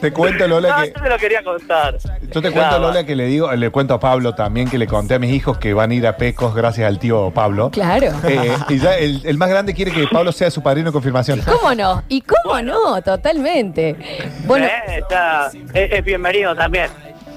[0.00, 1.96] Te cuento, Lola, No, que yo te lo quería contar.
[1.98, 5.14] yo te cuento, Lola, que le digo, le cuento a Pablo también que le conté
[5.14, 7.70] a mis hijos que van a ir a Pecos gracias al tío Pablo.
[7.70, 8.12] Claro.
[8.28, 11.40] Eh, y ya el, el más grande quiere que Pablo sea su padrino de confirmación.
[11.40, 12.02] ¿Cómo no?
[12.08, 13.00] ¿Y cómo no?
[13.02, 13.96] Totalmente.
[14.44, 16.88] Bueno, Eh, está- es, es bienvenido también.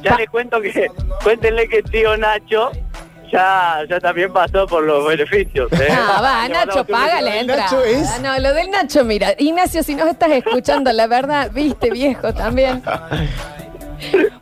[0.01, 0.88] Ya Pa- le cuento que,
[1.23, 2.71] cuéntenle que tío Nacho
[3.31, 5.71] ya, ya también pasó por los beneficios.
[5.73, 5.88] ¿eh?
[5.91, 6.97] Ah, va, Nacho, beso.
[7.27, 7.61] entrada.
[7.63, 9.33] Nacho es- Ah, No, lo del Nacho, mira.
[9.38, 12.81] Ignacio, si nos estás escuchando, la verdad, viste, viejo, también.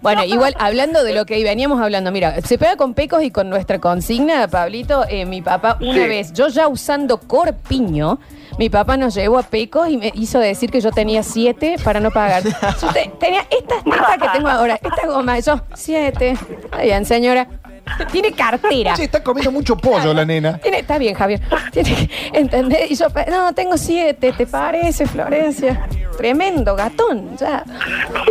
[0.02, 3.50] Bueno, igual, hablando de lo que veníamos hablando, mira, se pega con pecos y con
[3.50, 6.08] nuestra consigna, Pablito, eh, mi papá, una Sí.
[6.08, 8.19] vez, yo ya usando corpiño,
[8.58, 12.00] mi papá nos llevó a pecos y me hizo decir que yo tenía siete para
[12.00, 12.43] no pagar.
[12.43, 16.32] Yo te- tenía esta, esta que tengo ahora, esta goma, yo, siete.
[16.65, 17.48] Está bien, señora.
[18.12, 18.93] Tiene cartera.
[18.96, 20.58] Che, está comiendo mucho pollo la nena.
[20.58, 21.41] Tiene- está bien, Javier.
[21.72, 22.91] Tiene que entender.
[22.91, 25.88] Y yo, pe- no, tengo siete, ¿te parece, Florencia?
[26.17, 27.63] Tremendo gatón, ya.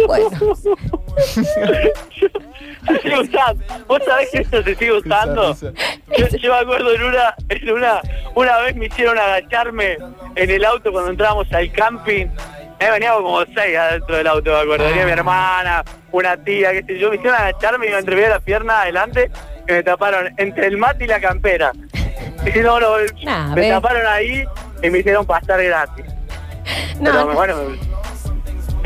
[0.06, 0.30] Bueno,
[2.84, 3.64] Se sigue usando.
[3.86, 5.54] ¿Vos sabés que esto se sigue usando?
[5.56, 8.00] Yo, yo me acuerdo en una, en una,
[8.34, 9.98] una vez me hicieron agacharme
[10.34, 12.26] en el auto cuando entrábamos al camping.
[12.82, 14.84] Eh, veníamos como seis adentro del auto, me acuerdo.
[14.86, 17.10] Venía mi hermana, una tía, qué sé yo.
[17.10, 19.30] Me hicieron agacharme y me entrevé la pierna adelante
[19.68, 21.72] y me taparon entre el mate y la campera.
[22.54, 23.68] Y no, no, Nah, me ve.
[23.70, 24.44] taparon ahí
[24.82, 26.04] y me hicieron pasar gratis.
[27.02, 27.54] Pero no, bueno,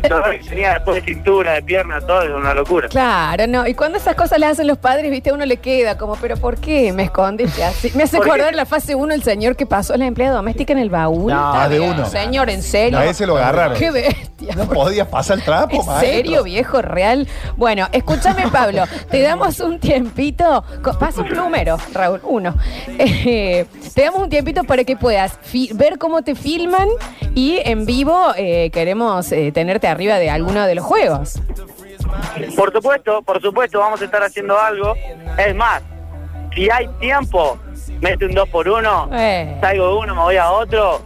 [0.03, 2.89] el dolor que tenía después de cintura, de pierna, todo es una locura.
[2.89, 3.67] claro, no.
[3.67, 6.37] Y cuando esas cosas le hacen los padres, viste, a uno le queda como, pero
[6.37, 7.91] ¿por qué me escondiste así?
[7.95, 10.91] Me hace acordar la fase 1 el señor que pasó la empleada doméstica en el
[10.91, 11.33] baúl.
[11.33, 12.07] No, Está de bien, uno.
[12.07, 12.99] Señor, en serio.
[12.99, 13.79] A ese lo agarraron.
[13.79, 14.55] Qué bestia.
[14.57, 16.09] No podías pasar el trapo, ¿En maestro.
[16.09, 17.27] serio, viejo real?
[17.57, 18.85] Bueno, escúchame, Pablo.
[19.11, 20.63] te damos un tiempito.
[21.01, 22.55] Pasa un plumero, Raúl, uno.
[22.99, 25.39] Eh, te damos un tiempito para que puedas
[25.75, 26.89] ver cómo te filman
[27.35, 31.41] y en vivo eh, queremos eh, tenerte arriba de alguno de los juegos.
[32.57, 34.95] Por supuesto, por supuesto, vamos a estar haciendo algo.
[35.39, 35.83] Es más,
[36.55, 37.59] si hay tiempo,
[38.01, 39.57] mete un 2 por 1 Eh.
[39.61, 41.03] salgo de uno, me voy a otro.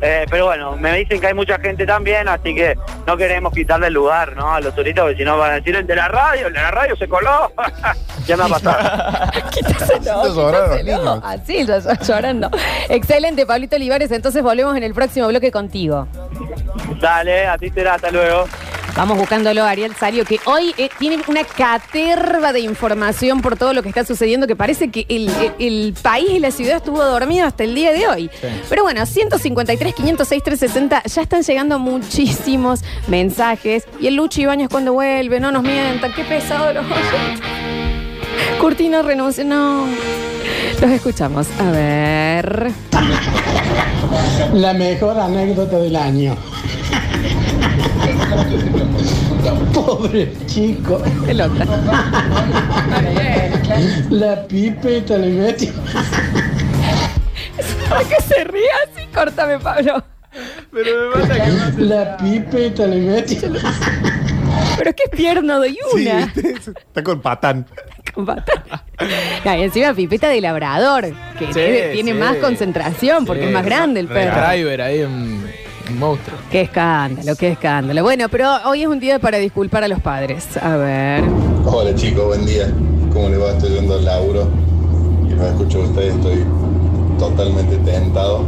[0.00, 3.86] Eh, pero bueno, me dicen que hay mucha gente también, así que no queremos quitarle
[3.86, 4.52] el lugar ¿no?
[4.52, 6.60] a los turistas, porque si no van a decir el de la radio, el de
[6.60, 7.50] la radio se coló.
[8.26, 9.30] ya me ha pasado.
[9.50, 11.20] Quítaselo, quítaselo.
[11.24, 11.66] Así,
[12.06, 12.50] llorando.
[12.90, 14.10] Excelente, Pablito Olivares.
[14.10, 16.06] Entonces volvemos en el próximo bloque contigo.
[17.00, 18.46] Dale, a ti será, hasta luego.
[18.96, 23.72] Vamos buscándolo a Ariel Sario, que hoy eh, tiene una caterva de información por todo
[23.72, 27.02] lo que está sucediendo, que parece que el, el- el país y la ciudad estuvo
[27.04, 28.30] dormido hasta el día de hoy.
[28.40, 28.46] Sí.
[28.68, 33.84] Pero bueno, 153, 506, 360, ya están llegando muchísimos mensajes.
[33.98, 37.40] Y el Lucho Ibáñez cuando vuelve, no nos mientan, qué pesado los oyentes.
[38.60, 39.86] Curtino renuncia, no.
[40.80, 41.46] Los escuchamos.
[41.60, 42.70] A ver.
[44.52, 46.36] La mejor anécdota del año.
[49.72, 51.02] Pobre chico.
[51.26, 51.64] Pelota.
[54.10, 55.72] La pipeta le metió.
[57.88, 59.06] ¿Por qué se ríe así?
[59.14, 60.04] Córtame, Pablo.
[60.72, 63.52] Pero me mata que La pipeta le metió.
[64.76, 66.26] Pero es que es pierno de Sí, una.
[66.26, 66.50] ¿viste?
[66.52, 67.66] Está con patán.
[68.14, 68.26] Con.
[69.44, 71.04] No, y encima pipeta de labrador,
[71.38, 72.18] que Sí, tiene, tiene sí.
[72.18, 74.40] más concentración porque Sí, es más grande el perro.
[74.48, 75.44] Driver ahí, un,
[75.90, 76.38] un monstruo.
[76.50, 78.02] Qué escándalo, qué escándalo.
[78.02, 80.56] Bueno, pero hoy es un día para disculpar a los padres.
[80.56, 81.24] A ver.
[81.66, 82.70] Hola chicos, buen día.
[83.12, 83.50] ¿Cómo les va?
[83.50, 84.48] Estoy yendo al laburo
[85.28, 86.44] y los escucho a ustedes, estoy
[87.18, 88.44] totalmente tentado.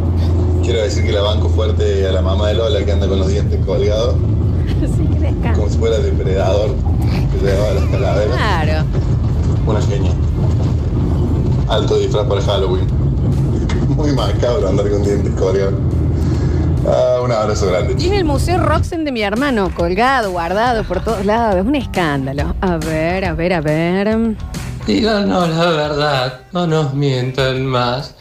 [0.62, 3.28] Quiero decir que la banco fuerte a la mamá de Lola que anda con los
[3.28, 4.16] dientes colgados,
[4.80, 5.56] Sí, qué escándalo.
[5.56, 6.70] como si fuera depredador
[7.32, 8.36] que llevaba las calaveras.
[8.36, 8.84] Claro.
[9.66, 10.12] Una genia.
[11.68, 12.86] Alto disfraz para Halloween.
[13.96, 15.74] Muy macabro andar con dientes colgados.
[16.86, 17.96] Ah, un abrazo grande.
[17.96, 21.56] Tiene el Museo Roxen de mi hermano colgado, guardado por todos lados.
[21.56, 22.54] Es un escándalo.
[22.60, 24.36] A ver, a ver, a ver.
[24.86, 28.14] Díganos la verdad, no nos mientan más.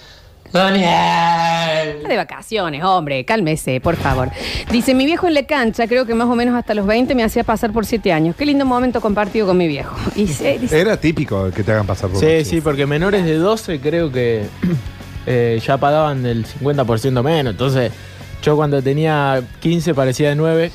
[0.51, 2.03] Daniel.
[2.07, 4.29] De vacaciones, hombre, cálmese, por favor.
[4.71, 7.23] Dice, mi viejo en la cancha, creo que más o menos hasta los 20 me
[7.23, 8.35] hacía pasar por 7 años.
[8.35, 9.95] Qué lindo momento compartido con mi viejo.
[10.15, 13.35] Y se- dice, Era típico que te hagan pasar por Sí, sí, porque menores de
[13.35, 14.45] 12 creo que
[15.25, 17.51] eh, ya pagaban el 50% menos.
[17.51, 17.91] Entonces,
[18.41, 20.71] yo cuando tenía 15 parecía de 9.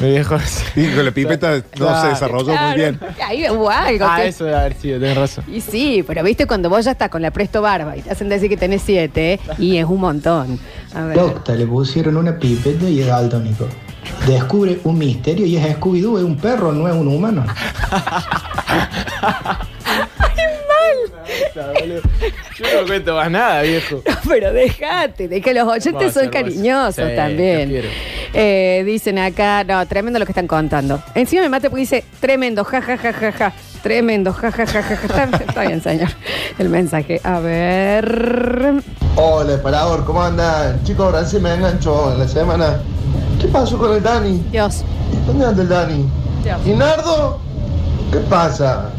[0.00, 0.36] Mi viejo.
[0.76, 2.00] Y con la pipeta no Claro.
[2.02, 3.00] se desarrolló muy claro, bien.
[3.26, 4.04] Ahí hubo algo.
[4.08, 5.44] Ah, que- eso debe haber sido, tenés razón.
[5.52, 8.28] Y sí, pero viste cuando vos ya estás con la presto barba y te hacen
[8.28, 10.58] decir que tenés 7 y es un montón.
[10.94, 11.16] A ver.
[11.16, 13.66] Docta le pusieron una pipeta y es daltónico.
[14.26, 17.44] Descubre un misterio y es Scooby-Doo, es un perro, no es un humano.
[22.58, 24.02] Yo no cuento más nada, viejo.
[24.28, 26.94] Pero déjate, de que los oyentes a son cariñosos.
[27.08, 27.70] Sí, también.
[27.70, 27.88] prefiero.
[28.32, 31.02] Eh, dicen acá, no, tremendo lo que están contando.
[31.14, 33.52] Encima me mate porque dice, tremendo, ja, ja, ja, ja, ja.
[33.82, 35.24] Tremendo, ja, ja, ja, ja, ja.
[35.24, 36.10] Está, está bien, señor.
[36.58, 37.20] El mensaje.
[37.24, 38.82] A ver.
[39.16, 40.82] Hola, parador, ¿cómo andan?
[40.84, 42.80] Chicos, ahora sí me engancho en la semana.
[43.40, 44.44] ¿Qué pasó con el Dani?
[44.50, 44.84] Dios.
[45.26, 46.08] ¿Dónde anda el Dani?
[46.44, 46.60] Dios.
[46.66, 47.40] ¿Y Nardo?
[48.12, 48.90] ¿Qué pasa?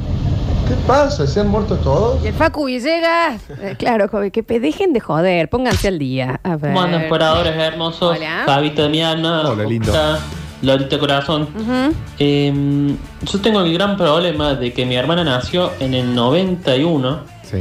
[0.72, 1.28] ¿Qué pasa?
[1.28, 2.24] ¿Se han muerto todos?
[2.24, 3.42] Y el Facu Villegas.
[3.62, 6.40] eh, claro, joven, que pe- dejen de joder, pónganse al día.
[6.44, 6.72] A ver.
[6.74, 8.16] ¿Cómo andan paradores hermosos?
[8.18, 8.44] Hola.
[8.46, 9.50] Fabito de mi alma.
[9.50, 9.92] Hola, lindo.
[9.92, 10.20] Octa,
[10.62, 11.42] Lolita Corazón.
[11.54, 11.94] Ujú.
[12.20, 12.96] Eh,
[13.30, 17.20] yo tengo el gran problema de que mi hermana nació en el 91.
[17.44, 17.58] Sí.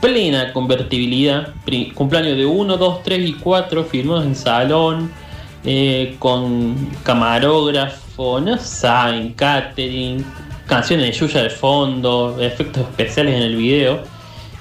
[0.00, 1.48] Plena convertibilidad.
[1.66, 5.10] Pri- cumpleaños de 1, 2, 3 y 4 filmados en salón.
[5.64, 10.24] eh, con camarógrafo, no saben, catering,
[10.68, 14.02] canciones de Yuya de fondo, efectos especiales en el video.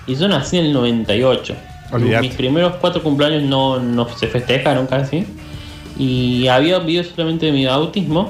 [0.08, 1.56] Y yo nací en el 98.
[1.92, 2.28] Olvidate.
[2.28, 5.26] Mis primeros cuatro cumpleaños no, no se festejaron casi.
[6.00, 7.66] Y había video solamente de mi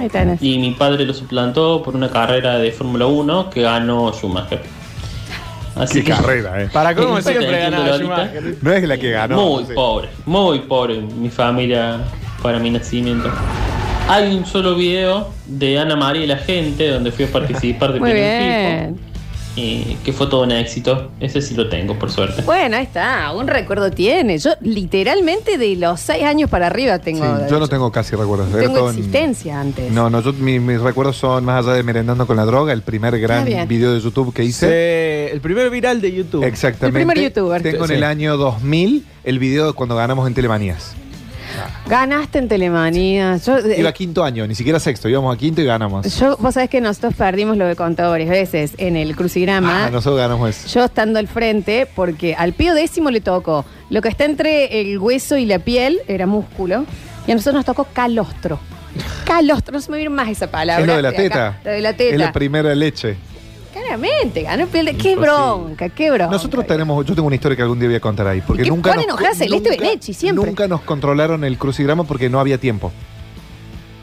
[0.09, 0.41] tenés.
[0.41, 4.61] Y mi padre lo suplantó por una carrera de Fórmula 1 que ganó Schumacher.
[5.75, 6.69] Así Qué carrera, ¿eh?
[6.71, 7.97] Para cómo siempre ganaba.
[7.97, 8.57] Schumacher.
[8.61, 9.35] No es la que ganó.
[9.35, 9.73] Muy sí.
[9.73, 11.99] pobre, muy pobre mi familia
[12.41, 13.29] para mi nacimiento.
[14.09, 17.99] Hay un solo video de Ana María y la gente donde fui a participar de
[17.99, 18.83] Muy primer bien.
[18.83, 19.01] equipo.
[19.57, 21.11] eh, que fue todo un éxito.
[21.19, 22.41] Ese sí lo tengo, por suerte.
[22.43, 24.37] Bueno, ahí está, un recuerdo tiene.
[24.37, 27.47] Yo literalmente de los 6 años para arriba Sí, tengo.
[27.49, 28.49] yo no tengo casi recuerdos.
[28.51, 29.91] Era tengo todo en- existencia antes.
[29.91, 32.83] No, no, yo, mi- mis recuerdos son más allá de merendando con la droga, el
[32.83, 34.67] primer gran video de YouTube que hice.
[35.27, 36.45] Sí, el primer viral de YouTube.
[36.45, 36.99] Exactamente.
[37.01, 37.61] El primer youtuber.
[37.61, 37.93] Tengo en Sí.
[37.95, 40.95] el año 2000 el video de cuando ganamos en Telemanías.
[41.87, 43.37] Ganaste en Telemanía.
[43.37, 46.17] Yo, eh, Iba a quinto año, ni siquiera sexto, íbamos a quinto y ganamos.
[46.19, 49.85] yo, vos sabés que nosotros perdimos lo he contado varias veces en el crucigrama.
[49.85, 50.67] Ah, nosotros ganamos eso.
[50.79, 54.97] Yo estando al frente, porque al pío décimo le tocó lo que está entre el
[54.99, 56.85] hueso y la piel, era músculo,
[57.25, 58.59] y a nosotros nos tocó calostro.
[59.25, 60.81] Calostro, no se me viene más esa palabra.
[60.81, 61.17] Es lo de la acá.
[61.17, 61.59] teta.
[61.63, 62.17] Lo de la Es teta.
[62.17, 63.17] la primera leche.
[63.77, 64.97] Claramente, ganó piel de.
[64.97, 66.31] Qué bronca, qué bronca.
[66.31, 68.41] Nosotros tenemos, yo tengo una historia que algún día voy a contar ahí.
[68.41, 70.45] Porque ¿Y qué nunca nos, Celeste nunca- Benechi, siempre?
[70.47, 72.91] Nunca nos controlaron el crucigrama porque no había tiempo.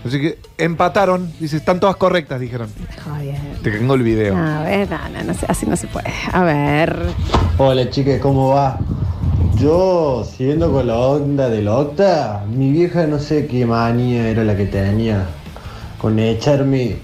[0.06, 2.68] Así que empataron, dice, están todas correctas, dijeron.
[3.04, 3.37] Joder.
[3.62, 4.37] Te tengo el video.
[4.37, 6.12] A ver, no, no, no así no se puede.
[6.30, 6.96] A ver.
[7.56, 8.78] Hola chicas, ¿cómo va?
[9.56, 14.56] Yo, siguiendo con la onda del Octa, mi vieja no sé qué manía era la
[14.56, 15.24] que tenía
[15.98, 16.96] con echarme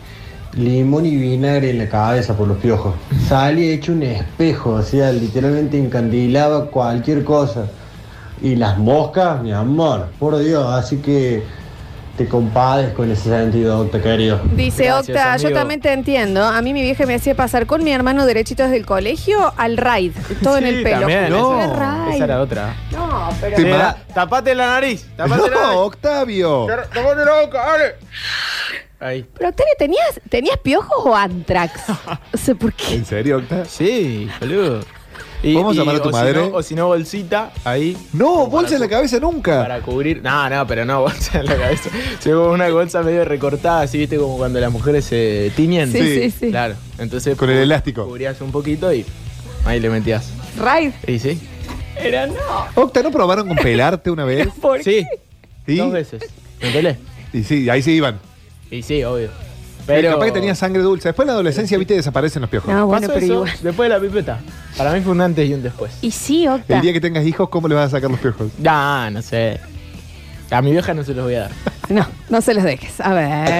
[0.55, 2.95] limón y vinagre en la cabeza por los piojos.
[3.29, 7.67] Salía hecho un espejo, o sea, literalmente encandilaba cualquier cosa.
[8.43, 11.43] Y las moscas, mi amor, por Dios, así que
[12.17, 14.41] te compadezco en ese sentido, Octa querido.
[14.57, 16.45] Dice Gracias, Octa, yo también te entiendo.
[16.45, 19.77] A mí mi vieja me hacía pasar con mi hermano derechito desde el colegio al
[19.77, 21.01] raid, todo en el pelo.
[21.01, 22.15] también, ¿Cómo esa- que raid?
[22.15, 22.75] Esa era otra.
[22.93, 23.57] No, pero.
[23.57, 25.07] Te tapate la nariz.
[25.17, 25.77] Tapate la No, nariz.
[25.79, 26.67] Octavio.
[26.67, 27.95] Tapate la boca, dale.
[29.01, 29.25] Ahí.
[29.37, 31.81] Pero Octavio, ¿tenías, ¿tenías piojos o antrax?
[32.35, 32.95] O sea, ¿por qué?
[32.95, 33.65] ¿En serio, Octa?
[33.65, 34.81] Sí, boludo.
[35.43, 36.49] ¿Vamos a llamar a tu o si madre?
[36.51, 37.97] no- o si no, bolsita, ahí.
[38.13, 39.63] No, Como bolsa para en la cu- cabeza nunca.
[39.63, 40.21] Para cubrir.
[40.23, 41.89] No, no, pero no, bolsa en la cabeza.
[42.23, 45.91] Llegó una bolsa medio recortada, así, viste, como cuando las mujeres se tiñen.
[45.91, 46.51] Sí, sí, sí.
[46.51, 46.75] Claro.
[46.99, 47.39] Entonces.
[47.39, 48.05] Con el cu- elástico.
[48.07, 49.07] Cubrías un poquito y
[49.65, 50.29] ahí le metías.
[50.59, 50.93] Raid.
[51.07, 51.41] Y sí.
[51.97, 52.35] Era no.
[52.75, 54.49] Octa, ¿no probaron con pelarte una vez?
[54.61, 55.07] ¿Por Sí,
[55.67, 55.77] ¿Y?
[55.77, 56.23] dos veces.
[56.61, 56.99] ¿Me pelé?
[57.33, 58.19] Y sí, ahí se iban.
[58.71, 59.29] Y sí, obvio.
[59.87, 60.11] Pero Pero.
[60.13, 61.09] capaz que tenía sangre dulce.
[61.09, 62.73] Después en la adolescencia, viste, desaparecen los piojos.
[62.73, 63.53] No, bueno, Pasó pero eso igual.
[63.63, 64.39] después de la pipeta.
[64.77, 65.93] Para mí fue un antes y un después.
[66.03, 66.77] Y sí, Octa.
[66.77, 68.49] El día que tengas hijos, ¿cómo le vas a sacar los piojos?
[68.59, 69.59] No, no sé.
[70.51, 71.51] A mi vieja no se los voy a dar.
[71.91, 73.01] No, no se los dejes.
[73.01, 73.15] A Te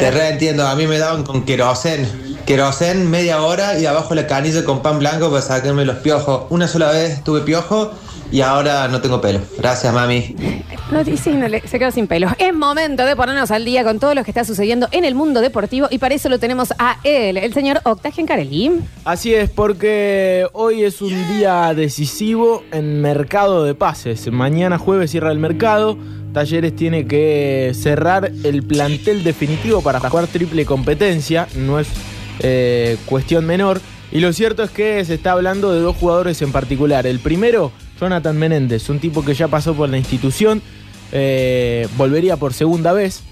[0.05, 0.15] ver.
[0.15, 2.07] reentiendo, a mí me daban con querosén.
[2.47, 6.43] Querosén media hora y abajo la canilla con pan blanco para sacarme los piojos.
[6.51, 7.91] Una sola vez tuve piojo
[8.33, 9.41] y ahora no tengo pelo.
[9.59, 10.37] Gracias, mami.
[10.91, 12.33] No, y sí, no le- se quedó sin pelos.
[12.39, 15.41] Es momento de ponernos al día con todo lo que está sucediendo en el mundo
[15.41, 18.73] deportivo y para eso lo tenemos a él, el señor Octa Gencarelli.
[19.05, 24.31] Así es, porque hoy es un día decisivo en mercado de pases.
[24.33, 25.97] Mañana jueves cierra el mercado.
[26.33, 31.49] Talleres tiene que cerrar el plantel definitivo para jugar triple competencia.
[31.57, 31.89] No es
[32.41, 33.81] eh, cuestión menor.
[34.13, 37.07] Y lo cierto es que se está hablando de dos jugadores en particular.
[37.07, 40.63] El primero, Jonathan Menéndez, un tipo que ya pasó por la institución.
[41.13, 43.23] eh, volvería por segunda vez.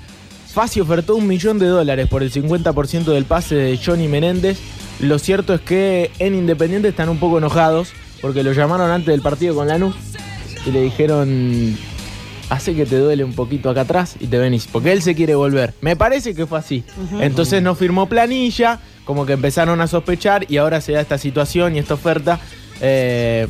[0.52, 4.58] Fasi ofertó un millón de dólares por el 50% del pase de Johnny Menéndez.
[5.00, 9.20] Lo cierto es que en Independiente están un poco enojados porque lo llamaron antes del
[9.22, 9.94] partido con Lanús
[10.66, 11.76] y le dijeron,
[12.50, 15.36] hace que te duele un poquito acá atrás y te venís, porque él se quiere
[15.36, 15.72] volver.
[15.80, 16.82] Me parece que fue así.
[17.20, 21.76] Entonces no firmó planilla, como que empezaron a sospechar y ahora se da esta situación
[21.76, 22.40] y esta oferta.
[22.80, 23.46] Eh,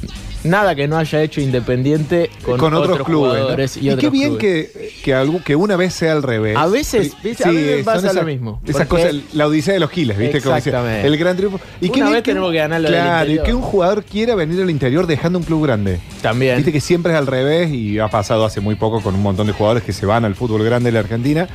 [0.49, 3.33] nada que no haya hecho Independiente con, Con, otros, clubes.
[3.33, 3.39] ¿no?
[3.39, 4.71] jugadores Y, y, otros qué bien clubes.
[4.73, 6.57] que, que, algo- que una vez sea al revés.
[6.57, 7.45] A veces, ¿viste?
[7.45, 10.39] A mí me son pasa lo mismo, Esas cosas, la odisea de los giles, ¿viste?
[10.39, 11.07] Exactamente.
[11.07, 11.61] el gran triunfo.
[11.81, 14.05] Y qué Una bien vez tenemos que ganar lo del Claro, y que un jugador
[14.05, 16.01] quiera venir al interior dejando un club grande.
[16.23, 16.57] También.
[16.57, 19.47] Viste que siempre es al revés y ha pasado hace muy poco con un montón
[19.47, 21.49] de jugadores que se van al fútbol grande de la Argentina.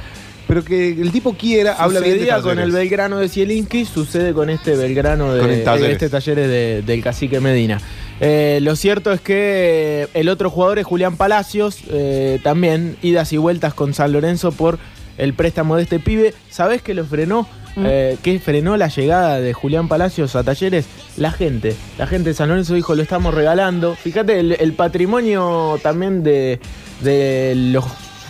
[0.46, 4.34] Pero que el tipo quiera, habla bien de Sucedía con el Belgrano de Zielinski, sucede
[4.34, 5.88] con este Belgrano de, Talleres.
[5.88, 7.80] de este Talleres de- del Cacique Medina.
[8.20, 13.38] Eh, lo cierto es que el otro jugador es Julián Palacios, eh, también idas y
[13.38, 14.80] vueltas con San Lorenzo por
[15.18, 16.34] el préstamo de este pibe.
[16.50, 17.48] ¿Sabés qué lo frenó?
[17.76, 20.86] Eh, ¿Qué frenó la llegada de Julián Palacios a Talleres?
[21.18, 21.76] La gente.
[21.98, 23.96] La gente de San Lorenzo dijo, lo estamos regalando.
[23.96, 26.60] Fíjate, el, el patrimonio también de,
[27.02, 27.86] de los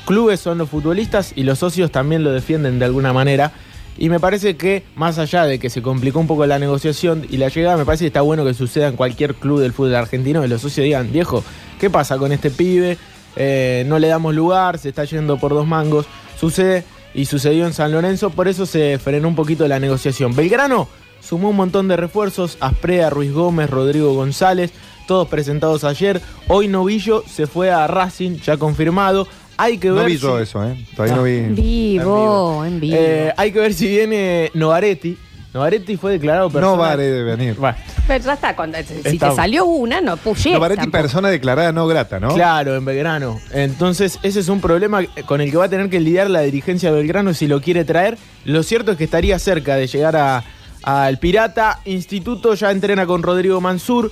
[0.06, 3.52] clubes son los futbolistas y los socios también lo defienden de alguna manera.
[3.98, 7.38] Y me parece que, más allá de que se complicó un poco la negociación y
[7.38, 10.42] la llegada, me parece que está bueno que suceda en cualquier club del fútbol argentino,
[10.42, 11.44] que los socios digan, viejo,
[11.80, 12.98] ¿qué pasa con este pibe?
[13.36, 16.06] Eh, no le damos lugar, se está yendo por dos mangos.
[16.40, 20.36] Sucede y sucedió en San Lorenzo, por eso se frenó un poquito la negociación.
[20.36, 20.88] Belgrano
[21.22, 24.72] sumó un montón de refuerzos, Asprea, Ruiz Gómez, Rodrigo González,
[25.08, 26.22] todos presentados ayer.
[26.48, 29.28] Hoy Novillo se fue a Racing, ya confirmado.
[29.58, 30.76] Hay que No ver vi si- yo eso, ¿eh?
[30.96, 31.62] Todavía no En vi.
[31.62, 32.96] vivo, en vivo.
[33.00, 35.18] eh, hay que ver si viene Novaretti.
[35.54, 36.72] Novaretti fue declarado persona.
[36.76, 37.56] No vale de venir.
[37.60, 40.52] Bueno, Pero ya está, cuando, si te salió una, no puse.
[40.52, 42.30] Novaretti, persona declarada no grata, ¿no?
[42.34, 43.40] Claro, en Belgrano.
[43.52, 46.90] Entonces, ese es un problema con el que va a tener que lidiar la dirigencia
[46.92, 48.18] de Belgrano si lo quiere traer.
[48.46, 50.44] Lo cierto es que estaría cerca de llegar a-
[50.82, 51.80] al Pirata.
[51.86, 54.12] Instituto ya entrena con Rodrigo Mansur.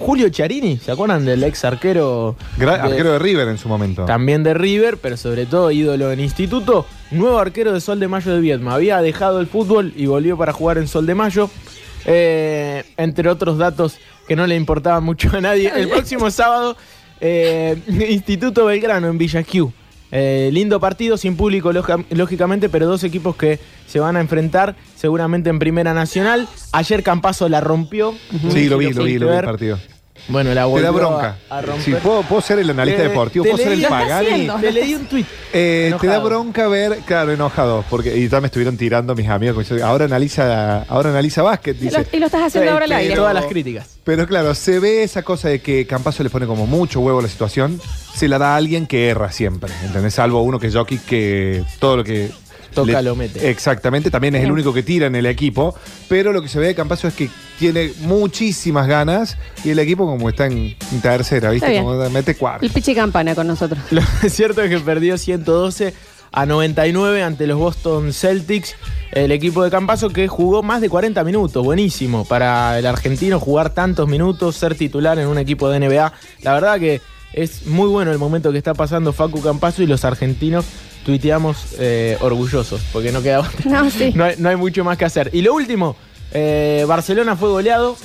[0.00, 2.34] Julio Charini, ¿se acuerdan del ex arquero?
[2.58, 4.06] Gra- de- arquero de River en su momento.
[4.06, 6.86] También de River, pero sobre todo ídolo en instituto.
[7.10, 8.74] Nuevo arquero de Sol de Mayo de Viedma.
[8.74, 11.50] Había dejado el fútbol y volvió para jugar en Sol de Mayo.
[12.06, 15.70] Eh, entre otros datos que no le importaban mucho a nadie.
[15.76, 16.76] El próximo sábado,
[17.20, 17.76] eh,
[18.08, 19.72] Instituto Belgrano en Villa Q.
[20.12, 21.70] Eh, lindo partido, sin público
[22.10, 26.46] lógicamente, pero dos equipos que se van a enfrentar seguramente en Primera Nacional.
[26.72, 28.14] Ayer Campazo la rompió.
[28.52, 29.78] Sí, lo vi, lo vi, lo vi el partido.
[30.28, 31.38] Bueno, la Te da bronca.
[31.48, 31.82] a, a romper.
[31.84, 34.48] Sí, puedo, puedo ser el analista Te- deportivo, te puedo ser el Pagani.
[34.60, 35.26] Te leí un tuit.
[35.52, 39.72] Eh, te da bronca ver, claro, enojado, porque y ya me estuvieron tirando mis amigos.
[39.82, 42.06] Ahora analiza, ahora analiza básquet, Y lo, dice.
[42.12, 43.16] y lo estás haciendo Sí, ahora al aire.
[43.16, 43.88] Todas las críticas.
[44.04, 47.22] Pero claro, se ve esa cosa de que Campazo le pone como mucho huevo a
[47.22, 47.80] la situación,
[48.14, 50.14] se la da a alguien que erra siempre, ¿entendés?
[50.14, 52.30] Salvo uno que es jockey que todo lo que
[52.74, 53.50] Toca, lo mete.
[53.50, 55.74] Exactamente, también es el único que tira en el equipo,
[56.08, 60.06] pero lo que se ve de Campazo es que tiene muchísimas ganas y el equipo
[60.06, 61.78] como está en, en tercera, ¿viste?
[61.78, 62.64] Como mete cuarto.
[62.64, 63.80] El pichi campana con nosotros.
[63.90, 65.94] Lo cierto es que perdió 112
[66.32, 68.76] a 99 ante los Boston Celtics.
[69.12, 71.64] El equipo de Campazo que jugó más de 40 minutos.
[71.64, 76.12] Buenísimo para el argentino jugar tantos minutos, ser titular en un equipo de NBA.
[76.42, 77.00] La verdad que
[77.32, 80.64] es muy bueno el momento que está pasando Facu Campazo y los argentinos
[81.04, 83.48] tuiteamos eh, orgullosos porque no queda.
[83.64, 84.12] No, sí.
[84.14, 85.30] No hay, no hay mucho más que hacer.
[85.32, 85.96] Y lo último,
[86.32, 87.96] eh, Barcelona fue goleado.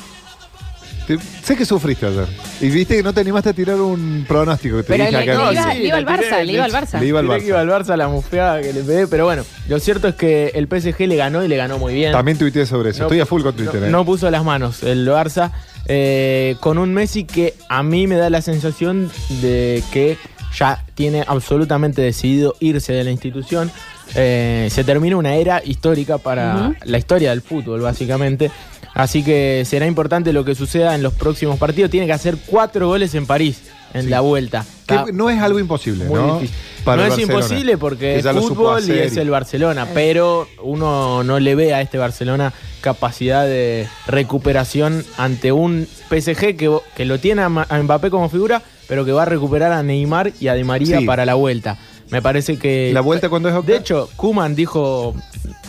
[1.07, 2.25] Te- sé que sufriste ayer.
[2.61, 5.31] Y viste que no te animaste a tirar un pronóstico que te Pero dije le,
[5.31, 5.43] acá.
[5.43, 6.99] No, iba, sí, le iba al Barça, le iba al Barça.
[6.99, 7.43] le iba al Barça.
[7.45, 10.67] iba al Barça la mufeada que le pegué, pero bueno, lo cierto es que el
[10.67, 12.11] PSG le ganó y le ganó muy bien.
[12.11, 13.01] También tuiteé sobre eso.
[13.01, 13.81] No- Estoy a full con Twitter.
[13.81, 13.89] No, ¿eh?
[13.91, 15.51] no puso las manos el Barça
[15.87, 19.11] eh, con un Messi que a mí me da la sensación
[19.43, 20.17] de que
[20.57, 23.71] ya tiene absolutamente decidido irse de la institución.
[24.15, 28.51] Eh, se termina una era histórica para la historia del fútbol, básicamente.
[28.93, 31.91] Así que será importante lo que suceda en los próximos partidos.
[31.91, 33.61] Tiene que hacer cuatro goles en París
[33.93, 34.65] en la vuelta.
[34.85, 36.35] Que no es algo imposible, muy ¿no?
[36.39, 36.55] difícil.
[36.83, 41.23] Para no es Barcelona, imposible porque que es fútbol y es el Barcelona, pero uno
[41.23, 47.19] no le ve a este Barcelona capacidad de recuperación ante un PSG que, que lo
[47.19, 50.63] tiene a Mbappé como figura, pero que va a recuperar a Neymar y a Di
[50.63, 51.05] María Sí.
[51.05, 51.77] para la vuelta.
[52.11, 52.91] Me parece que...
[52.93, 53.71] ¿La vuelta cuándo es, Octa?
[53.71, 55.15] De hecho, Kuman dijo,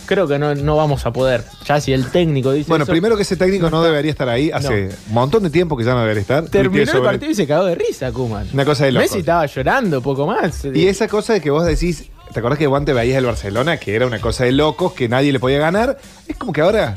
[0.05, 1.43] creo que no, no vamos a poder.
[1.65, 4.51] Ya si el técnico dice Bueno, eso, primero que ese técnico no debería estar ahí.
[4.51, 6.45] Hace un montón de tiempo que ya no debería estar.
[6.45, 8.47] terminó el sobre- partido y se cagó de risa Kuman.
[8.53, 9.09] Una cosa de locos.
[9.09, 10.63] Messi estaba llorando, poco más.
[10.65, 13.77] Y esa cosa de que vos decís, ¿te acordás que vos antes veías el Barcelona,
[13.77, 15.97] que era una cosa de locos, que nadie le podía ganar?
[16.27, 16.95] Es como que ahora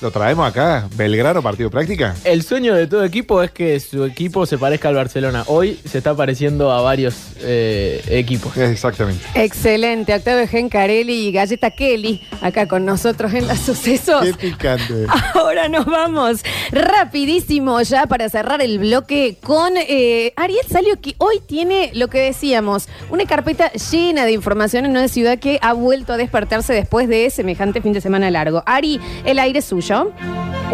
[0.00, 2.14] lo traemos acá, Belgrano, partido práctica.
[2.22, 5.42] El sueño de todo equipo es que su equipo se parezca al Barcelona.
[5.46, 8.56] Hoy se está pareciendo a varios eh, equipos.
[8.56, 9.24] Exactamente.
[9.34, 14.22] Excelente, Octavio Gencarelli y Galleta Kelly, acá con nosotros en las sucesos.
[14.22, 15.06] Qué picante.
[15.34, 21.40] Ahora nos vamos rapidísimo ya para cerrar el bloque con eh, Ariel Salio que hoy
[21.44, 26.12] tiene lo que decíamos, una carpeta llena de información en una ciudad que ha vuelto
[26.12, 28.62] a despertarse después de semejante fin de semana largo.
[28.64, 29.87] Ari, el aire es suyo.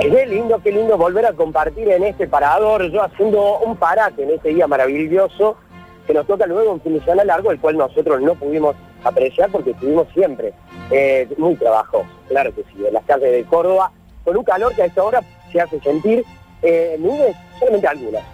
[0.00, 4.30] Qué lindo, qué lindo volver a compartir en este parador, yo haciendo un parate en
[4.30, 5.56] este día maravilloso,
[6.04, 9.50] que nos toca luego un fin de semana largo, el cual nosotros no pudimos apreciar
[9.52, 10.52] porque estuvimos siempre
[10.90, 13.92] eh, muy trabajo, claro que sí, en las calles de Córdoba,
[14.24, 15.20] con un calor que a esta hora
[15.52, 16.24] se hace sentir,
[16.62, 18.24] eh, nubes, solamente algunas,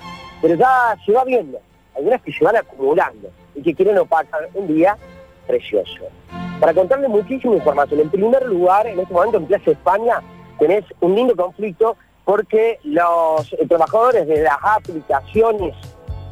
[0.41, 1.61] pero ya se va viendo,
[1.95, 4.97] algunas que se van acumulando y que quieren opacar un día
[5.47, 6.05] precioso.
[6.59, 10.22] Para contarle muchísima información, en primer lugar, en este momento en Plaza España
[10.61, 15.74] tenés un lindo conflicto porque los eh, trabajadores de las aplicaciones,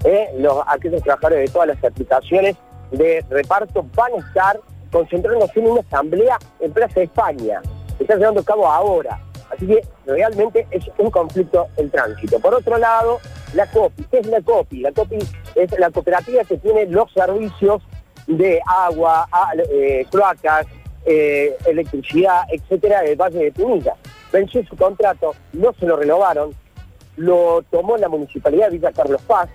[0.04, 2.56] eh, los, aquellos trabajadores de todas las aplicaciones
[2.92, 4.60] de reparto van a estar
[4.92, 7.60] concentrándose en una asamblea en Plaza España.
[7.96, 9.18] Se está llevando a cabo ahora.
[9.50, 12.38] Así que realmente es un conflicto el tránsito.
[12.38, 13.18] Por otro lado,
[13.54, 14.04] la COPI.
[14.04, 14.80] ¿Qué es la COPI?
[14.80, 15.18] La COPI
[15.54, 17.82] es la cooperativa que tiene los servicios
[18.26, 19.26] de agua,
[19.70, 20.66] eh, cloacas,
[21.06, 23.96] electricidad, etcétera, del Valle de Punilla.
[24.32, 26.50] Venció su contrato, no se lo renovaron,
[27.16, 29.48] lo tomó la municipalidad de Villa Carlos Paz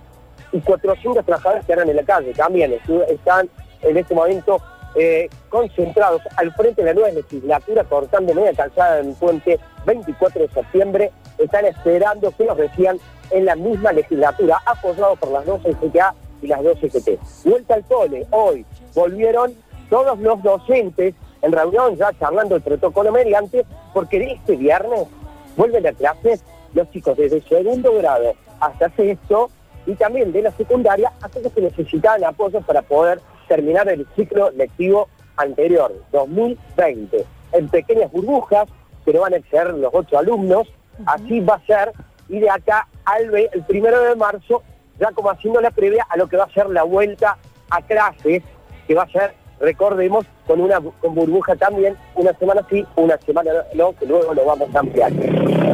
[0.52, 2.34] y 400 trabajadores quedaron en la calle.
[2.34, 2.74] También
[3.08, 3.50] están
[3.82, 4.62] en este momento
[4.96, 10.50] eh, concentrados al frente de la nueva legislatura, cortando media calzada en puente 24 de
[10.50, 11.12] septiembre.
[11.38, 13.00] Están esperando que los reciban
[13.32, 17.20] en la misma legislatura, apoyados por las dos CTA y las dos CGT.
[17.46, 19.54] Vuelta al cole, hoy volvieron
[19.90, 25.08] todos los docentes en reunión ya charlando el protocolo mediante, porque este viernes
[25.56, 29.50] vuelven a clases los chicos desde segundo grado hasta sexto
[29.86, 35.10] y también de la secundaria aquellos que necesitaban apoyo para poder terminar el ciclo lectivo
[35.36, 38.68] anterior, 2020, en pequeñas burbujas,
[39.04, 40.68] que no van a exceder los ocho alumnos,
[41.06, 41.92] así va a ser,
[42.30, 44.64] y de acá al el primero de marzo,
[45.00, 47.38] ya como haciendo la previa a lo que va a ser la vuelta
[47.70, 48.44] a clases,
[48.88, 49.34] que va a ser,
[49.64, 54.46] recordemos, con una con burbuja también, una semana sí, una semana no, que luego lo
[54.46, 55.12] vamos a ampliar.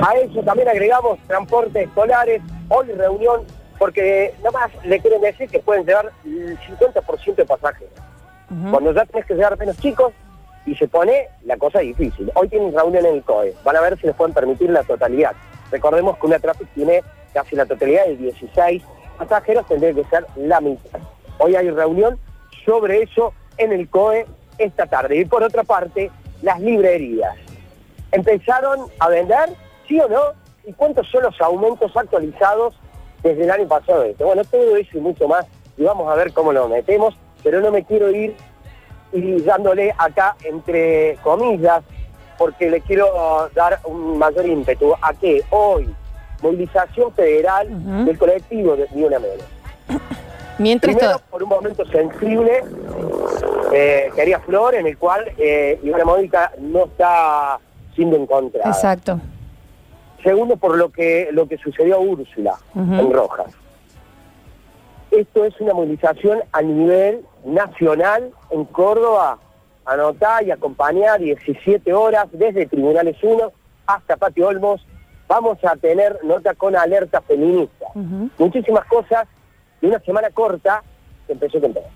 [0.07, 3.41] A eso también agregamos transportes escolares, hoy reunión,
[3.79, 7.93] porque nada más le quieren decir que pueden llevar el 50% de pasajeros.
[8.71, 10.13] Cuando ya tenés que llevar menos chicos
[10.65, 12.31] y se pone la cosa difícil.
[12.35, 15.33] Hoy tienen reunión en el COE, van a ver si les pueden permitir la totalidad.
[15.71, 18.83] Recordemos que una Traffic tiene casi la totalidad de 16
[19.17, 20.99] pasajeros, tendría que ser la mitad.
[21.39, 22.19] Hoy hay reunión
[22.65, 24.25] sobre eso en el COE
[24.57, 25.17] esta tarde.
[25.17, 26.09] Y por otra parte,
[26.41, 27.35] las librerías.
[28.11, 29.49] ¿Empezaron a vender?
[29.87, 30.21] ¿Sí o no?
[30.65, 32.75] ¿Y cuántos son los aumentos actualizados
[33.21, 34.03] desde el año pasado?
[34.03, 34.23] Este?
[34.23, 35.45] Bueno, todo eso y mucho más.
[35.77, 37.15] Y vamos a ver cómo lo metemos.
[37.43, 38.35] Pero no me quiero ir
[39.11, 41.81] y dándole acá entre comillas,
[42.37, 45.93] porque le quiero dar un mayor ímpetu a que hoy,
[46.41, 49.45] movilización federal del colectivo de Ni Una Menos.
[50.57, 52.63] Mientras Primero, por un momento sensible,
[53.73, 57.59] eh, que haría Flor, en el cual eh, Ivana Mónica no está
[57.95, 58.69] siendo encontrada.
[58.69, 59.19] Exacto.
[60.23, 63.53] Segundo, por lo que lo que sucedió a Úrsula en Rojas.
[65.11, 69.39] Esto es una movilización a nivel nacional en Córdoba.
[69.85, 73.51] Anotar y acompañar 17 horas desde Tribunales 1
[73.87, 74.85] hasta Patio Olmos.
[75.27, 77.87] Vamos a tener nota con alerta feminista.
[78.37, 79.27] Muchísimas cosas
[79.81, 80.83] de una semana corta
[81.25, 81.87] que empezó temprano.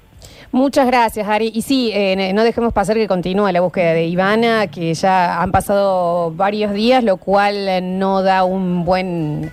[0.52, 1.52] Muchas gracias, Ari.
[1.54, 5.52] Y sí, eh, no dejemos pasar que continúe la búsqueda de Ivana, que ya han
[5.52, 9.52] pasado varios días, lo cual eh, no da un buen...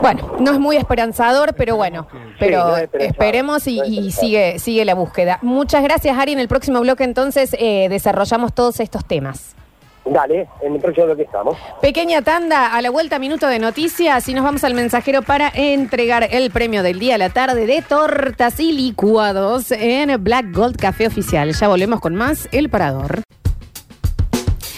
[0.00, 2.08] Bueno, no es muy esperanzador, pero bueno,
[2.40, 5.38] pero no es esperanzador, esperemos y, no es y sigue, sigue la búsqueda.
[5.42, 6.32] Muchas gracias, Ari.
[6.32, 9.54] En el próximo bloque entonces eh, desarrollamos todos estos temas.
[10.04, 11.56] Dale, en el próximo bloque estamos.
[11.80, 16.28] Pequeña tanda, a la vuelta minuto de noticias y nos vamos al mensajero para entregar
[16.30, 21.06] el premio del día a la tarde de tortas y licuados en Black Gold Café
[21.06, 21.52] Oficial.
[21.52, 23.22] Ya volvemos con más El Parador.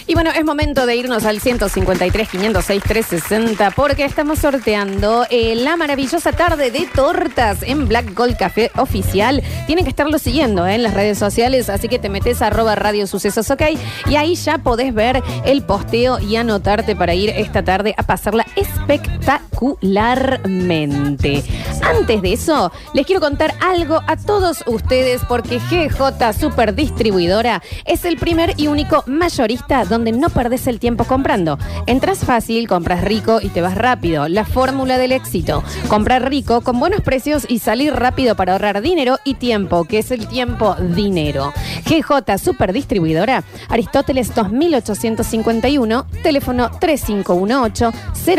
[0.06, 5.76] Y bueno, es momento de irnos al 153 506 360 porque estamos sorteando eh, la
[5.76, 9.42] maravillosa tarde de tortas en Black Gold Café Oficial.
[9.66, 12.74] Tienen que estarlo siguiendo eh, en las redes sociales, así que te metes a arroba
[12.74, 13.62] radio sucesos, ok,
[14.10, 18.44] y ahí ya podés ver el posteo y anotarte para ir esta tarde a pasarla
[18.56, 21.44] espectacularmente.
[21.80, 28.04] Antes de eso, les quiero contar algo a todos ustedes porque GJ Super Distribuidora es
[28.04, 31.56] el primer y único mayorista donde no perdés el tiempo comprando.
[31.86, 34.28] Entras fácil, compras rico y te vas rápido.
[34.28, 35.62] La fórmula del éxito.
[35.88, 40.10] Comprar rico con buenos precios y salir rápido para ahorrar dinero y tiempo, que es
[40.10, 41.52] el tiempo dinero.
[41.86, 47.92] GJ Super Distribuidora, Aristóteles 2851, teléfono 3518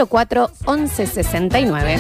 [0.10, 2.00] 04 1169.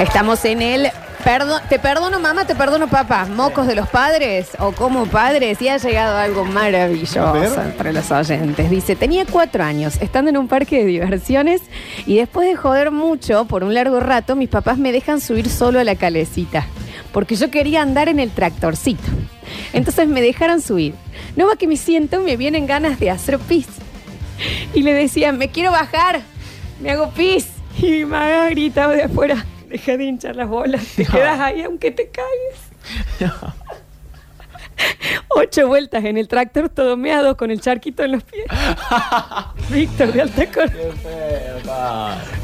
[0.00, 0.90] Estamos en el
[1.26, 3.24] Perdo- te perdono mamá, te perdono papá.
[3.26, 7.32] Mocos de los padres o como padres y ha llegado algo maravilloso
[7.76, 8.70] para los oyentes.
[8.70, 11.62] Dice, tenía cuatro años, estando en un parque de diversiones
[12.06, 15.80] y después de joder mucho por un largo rato, mis papás me dejan subir solo
[15.80, 16.64] a la calecita.
[17.12, 19.02] Porque yo quería andar en el tractorcito.
[19.72, 20.94] Entonces me dejaron subir.
[21.34, 23.66] No va que me siento, me vienen ganas de hacer pis.
[24.74, 26.20] Y le decían, me quiero bajar,
[26.80, 27.48] me hago pis.
[27.82, 31.90] Y mi mamá gritaba de afuera, deja de hinchar las bolas, te quedas ahí aunque
[31.90, 33.32] te cagues.
[35.28, 38.46] Ocho vueltas en el tractor, todo meado con el charquito en los pies.
[39.70, 40.70] Víctor de Altacor.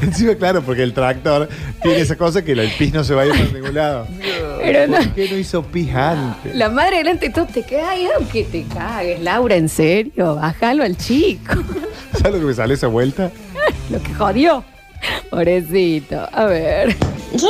[0.01, 1.49] Encima, claro, porque el tractor
[1.81, 4.07] tiene esa cosa que el pis no se va a ir por ningún lado.
[4.59, 4.97] Pero no.
[4.97, 6.55] ¿Por qué no hizo pis antes?
[6.55, 9.19] La madre delante, tú te quedas ahí aunque te cagues.
[9.21, 11.55] Laura, en serio, bájalo al chico.
[12.13, 13.31] ¿Sabes lo que me sale esa vuelta?
[13.89, 14.63] Lo que jodió.
[15.29, 16.27] Pobrecito.
[16.31, 16.95] A ver.
[17.35, 17.49] Yo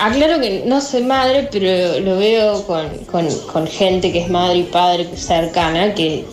[0.00, 4.58] aclaro que no soy madre, pero lo veo con, con- con gente que es madre
[4.58, 6.24] y padre cercana, que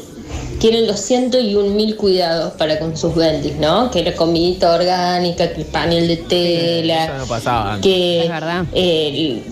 [0.60, 3.90] tienen los ciento y un mil cuidados para con sus bendis, ¿no?
[3.90, 7.92] Que la comidita orgánica, que el panel de tela, Eso no pasaba antes.
[7.92, 8.30] que,
[8.74, 9.44] eh,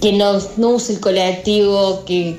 [0.00, 2.36] que no, no use el colectivo, que,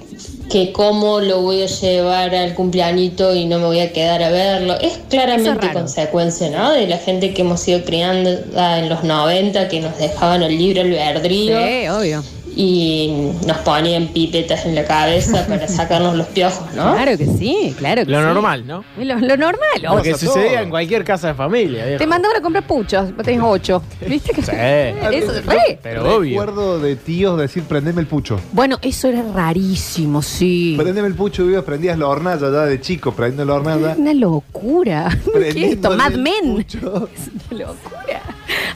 [0.50, 4.30] que cómo lo voy a llevar al cumpleañito y no me voy a quedar a
[4.30, 4.76] verlo.
[4.82, 6.72] Es claramente es consecuencia, ¿no?
[6.72, 10.58] De la gente que hemos ido criando ah, en los 90, que nos dejaban el
[10.58, 11.58] libre albedrío.
[11.66, 12.24] Sí, obvio.
[12.56, 16.94] Y nos ponían pipetas en la cabeza para sacarnos los piojos, ¿no?
[16.96, 18.26] Claro que sí, claro que Lo sí.
[18.26, 18.84] normal, ¿no?
[18.98, 19.58] Lo, lo normal.
[19.82, 21.86] Lo que sucedía en cualquier casa de familia.
[21.86, 22.00] viejo.
[22.00, 23.82] Te mandaban a comprar puchos, vos tenés ocho.
[24.06, 24.52] ¿Viste que Sí.
[24.56, 25.80] Eso, re.
[25.82, 26.42] Pero obvio.
[26.42, 28.40] Recuerdo de tíos decir, prendeme el pucho.
[28.52, 30.76] Bueno, eso era rarísimo, sí.
[30.78, 33.96] Prendeme el pucho, vivas, prendías la hornalla ya de chico, prendiendo la hornalla.
[33.98, 35.10] Una locura.
[35.34, 35.92] ¿Qué es esto?
[35.92, 36.60] Mad Men.
[36.68, 38.19] Es una locura.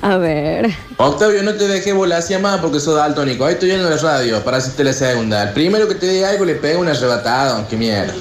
[0.02, 0.70] A ver.
[0.98, 3.46] Octavio, no te dejé volacia más porque sos daltónico.
[3.46, 5.44] Ahí estoy yendo a la radio para hacerte la segunda.
[5.44, 8.14] El primero que te diga algo le pega una arrebatada, qué mierda.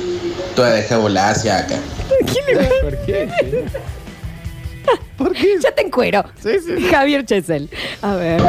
[0.55, 1.76] Tú dejé volacia acá.
[2.09, 3.30] ¿Por qué?
[5.16, 5.59] ¿Por qué?
[5.62, 6.24] Ya te encuero.
[6.90, 7.70] Javier Chesel.
[8.03, 8.42] A ver.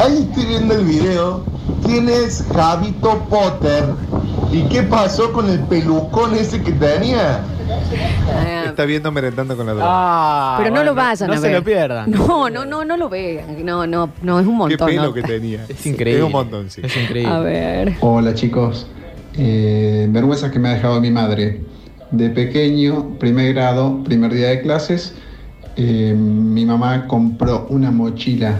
[0.00, 1.44] Ahí estoy viendo el video.
[1.84, 3.84] ¿Quién es Javito Potter?
[4.52, 7.40] ¿Y qué pasó con el pelucón ese que tenía?
[8.32, 9.86] Ah, está viendo merendando con la droga.
[9.90, 11.56] Ah, Pero no bueno, lo vayan no a se ver.
[11.56, 12.10] lo pierdan.
[12.10, 13.64] No, no, no, no lo vean.
[13.64, 14.88] No, no, no, es un Qué montón.
[14.88, 15.12] pelo ¿no?
[15.14, 15.64] que tenía.
[15.68, 16.20] Es increíble.
[16.20, 16.80] Es un montón, sí.
[16.84, 17.32] Es increíble.
[17.32, 17.94] A ver.
[18.00, 18.86] Hola chicos,
[19.36, 21.60] Eh, vergüenza que me ha dejado mi madre.
[22.10, 25.14] De pequeño, primer grado, primer día de clases,
[25.76, 28.56] eh, mi mamá compró una mochila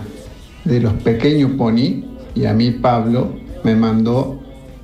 [0.65, 2.05] de los pequeños pony
[2.35, 3.33] y a mí Pablo
[3.65, 4.38] me mandó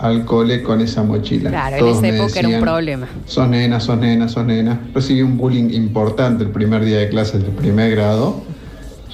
[0.05, 1.49] al cole con esa mochila.
[1.49, 3.09] Claro, en esa época era un problema.
[3.25, 4.79] Sos nena, sos nena, sos nena.
[4.93, 8.43] Recibí un bullying importante el primer día de clases del primer grado.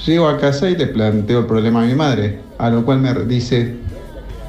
[0.05, 3.15] Llego a casa y le planteo el problema a mi madre, a lo cual me
[3.25, 3.77] dice,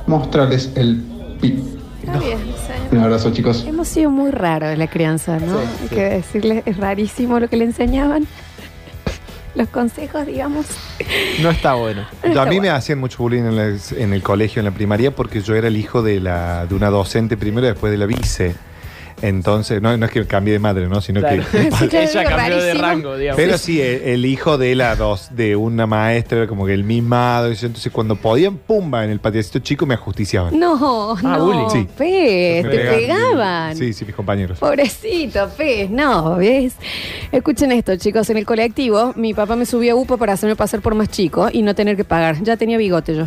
[0.07, 1.03] mostrarles el
[1.39, 1.59] pi.
[2.03, 2.73] Está bien, sí.
[2.91, 3.63] Un abrazo chicos.
[3.67, 5.59] Hemos sido muy raros la crianza, ¿no?
[5.59, 8.25] Hay que decirle, es rarísimo lo que le enseñaban.
[9.55, 10.65] Los consejos, digamos.
[11.41, 12.05] No está bueno.
[12.33, 15.11] Yo- a mí me hacían mucho bullying en, la- en el colegio, en la primaria,
[15.13, 18.05] porque yo era el hijo de, la, de una docente primero y después de la
[18.05, 18.55] vice.
[19.21, 20.99] Entonces, no, no es que cambié de madre, ¿no?
[21.01, 21.43] Sino Claro.
[21.51, 21.71] que.
[21.81, 23.37] Sí, claro, Ella cambió de rango, digamos.
[23.41, 26.83] Pero sí, el, el hijo de la dos, de una maestra, era como que el
[26.83, 27.49] mimado.
[27.49, 27.65] y eso.
[27.67, 30.57] Entonces, cuando podían, pumba, en el patiacito chico me ajusticiaban.
[30.59, 31.45] No, Ah, no.
[31.45, 31.69] bullying.
[31.69, 31.87] Sí.
[31.97, 32.99] Pez, te pegaban.
[32.99, 33.75] pegaban.
[33.77, 34.59] Sí, sí, mis compañeros.
[34.59, 36.75] Pobrecito, Pez, no, ¿ves?
[37.31, 38.29] Escuchen esto, chicos.
[38.29, 41.47] En el colectivo, mi papá me subió a UPA para hacerme pasar por más chico
[41.51, 42.41] y no tener que pagar.
[42.43, 43.25] Ya tenía bigote yo.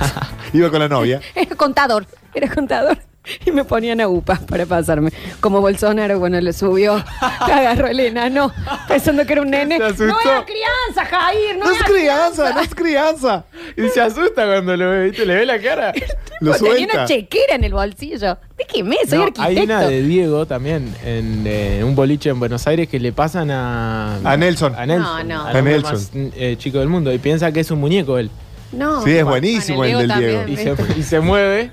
[0.52, 1.20] Iba con la novia.
[1.34, 2.98] Era contador, era contador.
[3.46, 5.12] Y me ponían a UPA para pasarme.
[5.40, 6.94] Como Bolsonaro, bueno, le subió,
[7.40, 8.50] agarró el enano,
[8.88, 9.76] pensando que era un nene.
[9.94, 12.52] Se No era crianza, Jair, no, ¡No es crianza!
[12.54, 13.44] ¡No es crianza!
[13.76, 15.26] Y se asusta cuando lo ve, ¿viste?
[15.26, 15.92] Le ve la cara.
[16.40, 16.94] Lo Tenía suelta.
[16.94, 18.38] una chequera en el bolsillo.
[18.56, 19.42] Déjeme, soy No, arquitecto.
[19.42, 23.50] hay una de Diego también en eh, un boliche en Buenos Aires que le pasan
[23.50, 24.16] a.
[24.24, 24.74] A Nelson.
[24.74, 25.28] A Nelson.
[25.28, 25.46] No, no.
[25.46, 25.92] A Nelson.
[25.92, 27.12] más, eh, chico del mundo.
[27.12, 28.30] Y piensa que es un muñeco él.
[28.72, 29.02] No.
[29.04, 30.38] Sí, es Bueno, buenísimo el Diego del Diego.
[30.38, 30.98] también, Y se, ¿viste?
[30.98, 31.70] y se mueve.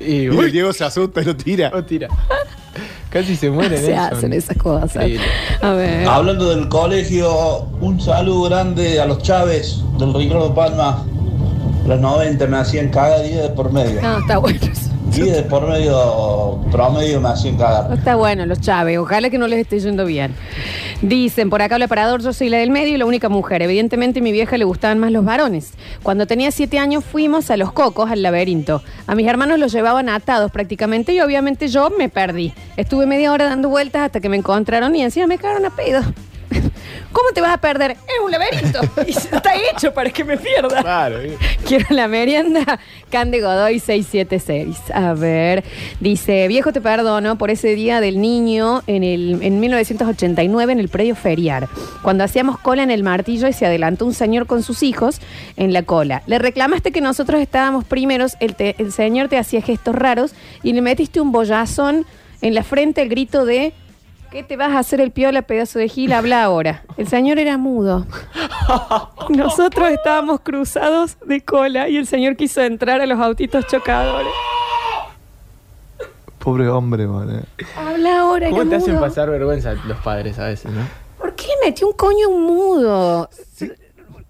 [0.00, 1.70] Y, Y el Diego se asusta y lo tira.
[1.70, 2.08] lo tira.
[3.10, 4.16] Casi se muere Se Nelson.
[4.18, 4.96] hacen esas cosas.
[5.62, 6.08] A ver.
[6.08, 11.04] Hablando del colegio, un saludo grande a los Chávez del Ricardo Palma.
[11.86, 14.00] Los 90 me hacían cagar día de por medio.
[14.02, 14.90] No, está bueno eso.
[15.12, 17.92] Día de por medio promedio me hacían cagar.
[17.92, 18.98] Está bueno los Chávez.
[18.98, 20.34] Ojalá que no les esté yendo bien.
[21.02, 23.62] Dicen, por acá el parador, yo soy la del medio y la única mujer.
[23.62, 25.74] Evidentemente a mi vieja le gustaban más los varones.
[26.02, 28.82] Cuando tenía siete años fuimos a los cocos, al laberinto.
[29.06, 32.52] A mis hermanos los llevaban atados prácticamente y obviamente yo me perdí.
[32.76, 36.00] Estuve media hora dando vueltas hasta que me encontraron y encima me cagaron a pedo.
[37.14, 37.92] ¿Cómo te vas a perder?
[37.92, 38.80] Es un laberinto.
[39.06, 40.82] Y está hecho para que me pierda.
[40.82, 41.20] Claro.
[41.22, 41.38] eh.
[41.66, 42.78] Quiero la merienda.
[43.10, 44.90] Cande Godoy 676.
[44.92, 45.62] A ver,
[46.00, 50.88] dice, viejo te perdono por ese día del niño en, el, en 1989 en el
[50.88, 51.68] predio feriar,
[52.02, 55.20] cuando hacíamos cola en el martillo y se adelantó un señor con sus hijos
[55.56, 56.22] en la cola.
[56.26, 60.32] Le reclamaste que nosotros estábamos primeros, el, te- el señor te hacía gestos raros
[60.64, 62.04] y le metiste un bollazón
[62.42, 63.72] en la frente el grito de...
[64.34, 66.12] ¿Qué te vas a hacer el piola, pedazo de gil?
[66.12, 66.82] Habla ahora.
[66.96, 68.04] El señor era mudo.
[69.28, 74.32] Nosotros estábamos cruzados de cola y el señor quiso entrar a los autitos chocadores.
[76.40, 77.44] Pobre hombre, man.
[77.76, 79.04] Habla ahora, ¿Cómo era te hacen mudo.
[79.04, 80.80] pasar vergüenza los padres a veces, no?
[81.16, 83.30] ¿Por qué le metió un coño a un mudo?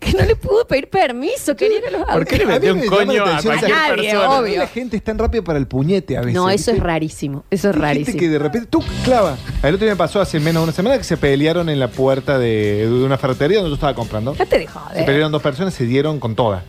[0.05, 2.02] Que no le pudo pedir permiso, quería a los.
[2.07, 4.30] ¿Por qué le metió me un coño a atención cualquier esa- Nadie, persona?
[4.38, 4.59] obvio.
[4.59, 6.34] La gente es tan rápida para el puñete a veces.
[6.34, 7.44] No, eso es rarísimo.
[7.50, 8.18] Eso es Hay gente rarísimo.
[8.20, 9.36] que de repente, tú clava.
[9.62, 11.88] El otro día me pasó hace menos de una semana que se pelearon en la
[11.88, 14.34] puerta de, de una ferretería donde yo estaba comprando.
[14.34, 16.62] Ya te dejó, Se pelearon dos personas, se dieron con todas.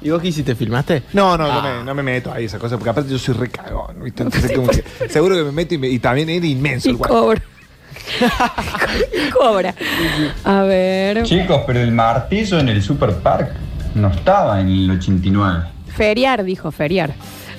[0.00, 0.54] ¿Y vos qué hiciste?
[0.54, 1.02] ¿Filmaste?
[1.12, 1.74] No, no, no, Ah.
[1.78, 4.22] me, no me meto ahí esa cosa, porque aparte yo soy re cagón, ¿viste?
[4.22, 6.98] Entonces, como que seguro que me meto y, me- y también era inmenso Y el
[6.98, 7.14] guacho.
[7.14, 7.42] cobra.
[9.32, 9.74] cobra.
[10.44, 11.22] A ver.
[11.24, 13.52] Chicos, pero el martillo en el Super Park
[13.94, 15.64] no estaba en el 89.
[15.96, 17.14] Feriar, dijo, feriar.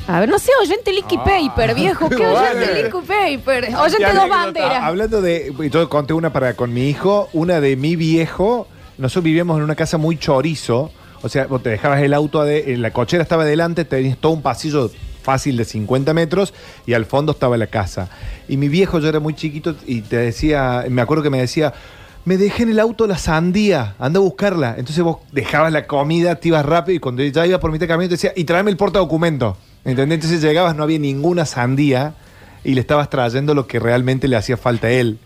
[0.08, 2.10] A ver, no sé, oyente Licky Paper, viejo.
[2.10, 2.84] ¿Qué qué oyente.
[2.84, 3.76] Licky Paper?
[3.76, 4.84] Oyente dos banderas.
[4.84, 5.54] Hablando de.
[5.72, 8.68] Yo conté una para con mi hijo, una de mi viejo.
[8.98, 10.92] Nosotros vivíamos en una casa muy chorizo.
[11.22, 14.42] O sea, vos te dejabas el auto, ade- la cochera estaba delante, tenías todo un
[14.42, 14.90] pasillo
[15.30, 16.56] fácil de 50 metros
[16.88, 18.10] y al fondo estaba la casa.
[18.48, 21.72] Y mi viejo, yo era muy chiquito y te decía, me acuerdo que me decía,
[22.26, 24.74] me dejé en el auto la sandía, anda a buscarla.
[24.76, 27.90] Entonces vos dejabas la comida, te ibas rápido y cuando ya iba por mitad de
[27.90, 29.56] camino te decía, y tráeme el porta documento.
[29.86, 30.16] ¿Entendés?
[30.16, 32.16] Entonces llegabas, no había ninguna sandía
[32.64, 35.20] y le estabas trayendo lo que realmente le hacía falta a él.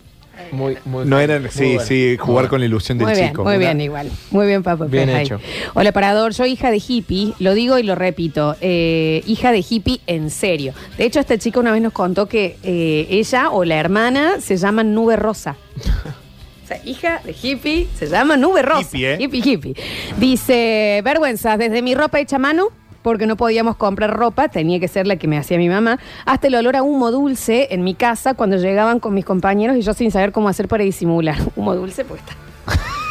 [0.52, 1.82] Muy, muy No era, muy sí, bueno.
[1.84, 3.44] sí, jugar con la ilusión del Muy bien, chico.
[3.44, 4.10] muy bien, igual.
[4.32, 4.86] Muy bien, papá.
[4.86, 5.40] Bien hecho.
[5.74, 6.34] Hola, Parador.
[6.34, 7.34] Soy hija de hippie.
[7.40, 8.56] Lo digo y lo repito.
[8.62, 10.74] eh, hija de hippie en serio.
[10.98, 14.58] De hecho, esta chica una vez nos contó que eh, ella o la hermana se
[14.58, 15.56] llaman Nube Rosa.
[16.64, 18.88] O sea, hija de hippie se llama Nube Rosa.
[18.96, 19.18] Hippie, ¿eh?
[19.20, 19.74] Hippie, hippie.
[20.18, 22.70] Dice, vergüenza, desde mi ropa hecha mano
[23.04, 26.48] porque no podíamos comprar ropa, tenía que ser la que me hacía mi mamá, hasta
[26.48, 29.94] el olor a humo dulce en mi casa cuando llegaban con mis compañeros y yo
[29.94, 31.36] sin saber cómo hacer para disimular.
[31.56, 32.34] Humo dulce, pues está.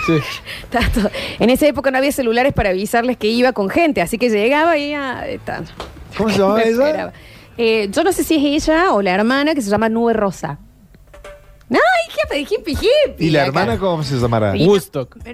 [0.80, 4.18] está todo- En esa época no había celulares para avisarles que iba con gente, así
[4.18, 5.26] que llegaba y ya...
[5.28, 5.62] está.
[6.16, 7.12] ¿Cómo se llama ella?
[7.58, 10.58] Eh, yo no sé si es ella o la hermana que se llama Nube Rosa.
[11.72, 13.26] ¡Ay, jefe de hippie hippie!
[13.26, 13.48] ¿Y la acá.
[13.48, 14.56] hermana cómo se llamará?
[14.56, 14.72] Y no-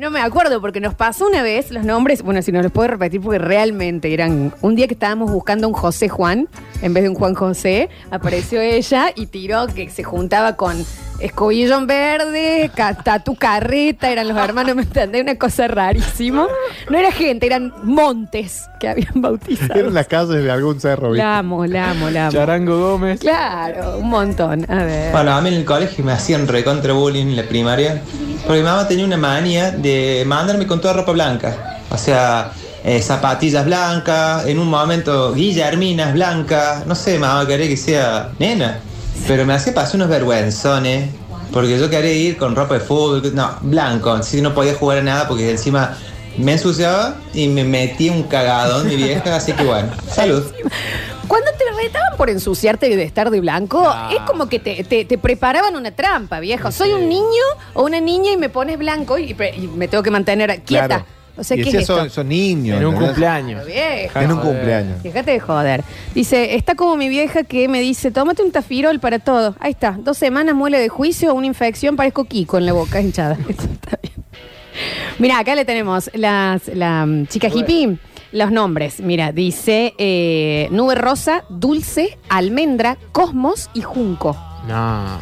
[0.01, 2.89] No me acuerdo porque nos pasó una vez los nombres, bueno, si no los puedo
[2.89, 6.49] repetir porque realmente eran un día que estábamos buscando un José Juan
[6.83, 10.85] en vez de un Juan José, apareció ella y tiró que se juntaba con
[11.21, 15.23] escobillón verde, ca- tatu carreta, eran los hermanos, ¿me entendés?
[15.23, 16.47] Una cosa rarísima.
[16.89, 19.75] No era gente, eran montes que habían bautizado.
[19.79, 21.25] Eran las calles de algún cerro, ¿viste?
[21.25, 22.33] La amo, la amo, la amo.
[22.33, 23.21] Charango Gómez.
[23.21, 24.65] Claro, un montón.
[24.71, 25.13] A ver.
[25.13, 28.01] Bueno, a mí en el colegio me hacían recontra bullying en la primaria.
[28.47, 31.81] Porque mi mamá tenía una manía de mandarme con toda ropa blanca.
[31.91, 32.53] O sea,
[32.85, 36.87] eh, zapatillas blancas, en un momento guillerminas blancas.
[36.87, 38.79] No sé, mamá quería que sea nena.
[39.27, 41.11] Pero me hacía pasar unos vergüenzones.
[41.53, 44.11] Porque yo quería ir con ropa de fútbol, no, blanco.
[44.11, 45.97] Así no podía jugar a nada porque encima
[46.37, 49.35] me ensuciaba y me metía un cagadón mi vieja.
[49.35, 50.45] Así que bueno, salud.
[51.27, 54.11] Cuando te retaban por ensuciarte y de estar de blanco, Ah.
[54.13, 56.71] es como que te, te- te preparaban una trampa, viejo.
[56.71, 57.25] Soy un niño
[57.75, 59.35] o una niña y me pones blanco y,
[59.75, 60.87] me tengo que mantener quieta.
[60.87, 61.07] Claro.
[61.39, 62.81] O sea, y ¿qué es son, son niños.
[62.81, 63.65] En un cumpleaños.
[63.65, 64.19] Viejo.
[64.19, 65.03] En un cumpleaños.
[65.03, 65.85] Déjate de joder.
[66.15, 69.55] Dice, está como mi vieja que me dice, tómate un tafirol para todo.
[69.61, 73.39] Ahí está, dos semanas muele de juicio, una infección, parezco Kiko en la boca hinchada.
[73.49, 74.15] Eso está bien.
[75.19, 77.99] Mira, acá le tenemos las, la mm, chica hippie,
[78.33, 79.01] los nombres.
[79.01, 84.37] Mira, dice eh, nube rosa, dulce, almendra, cosmos y junco.
[84.67, 85.19] No.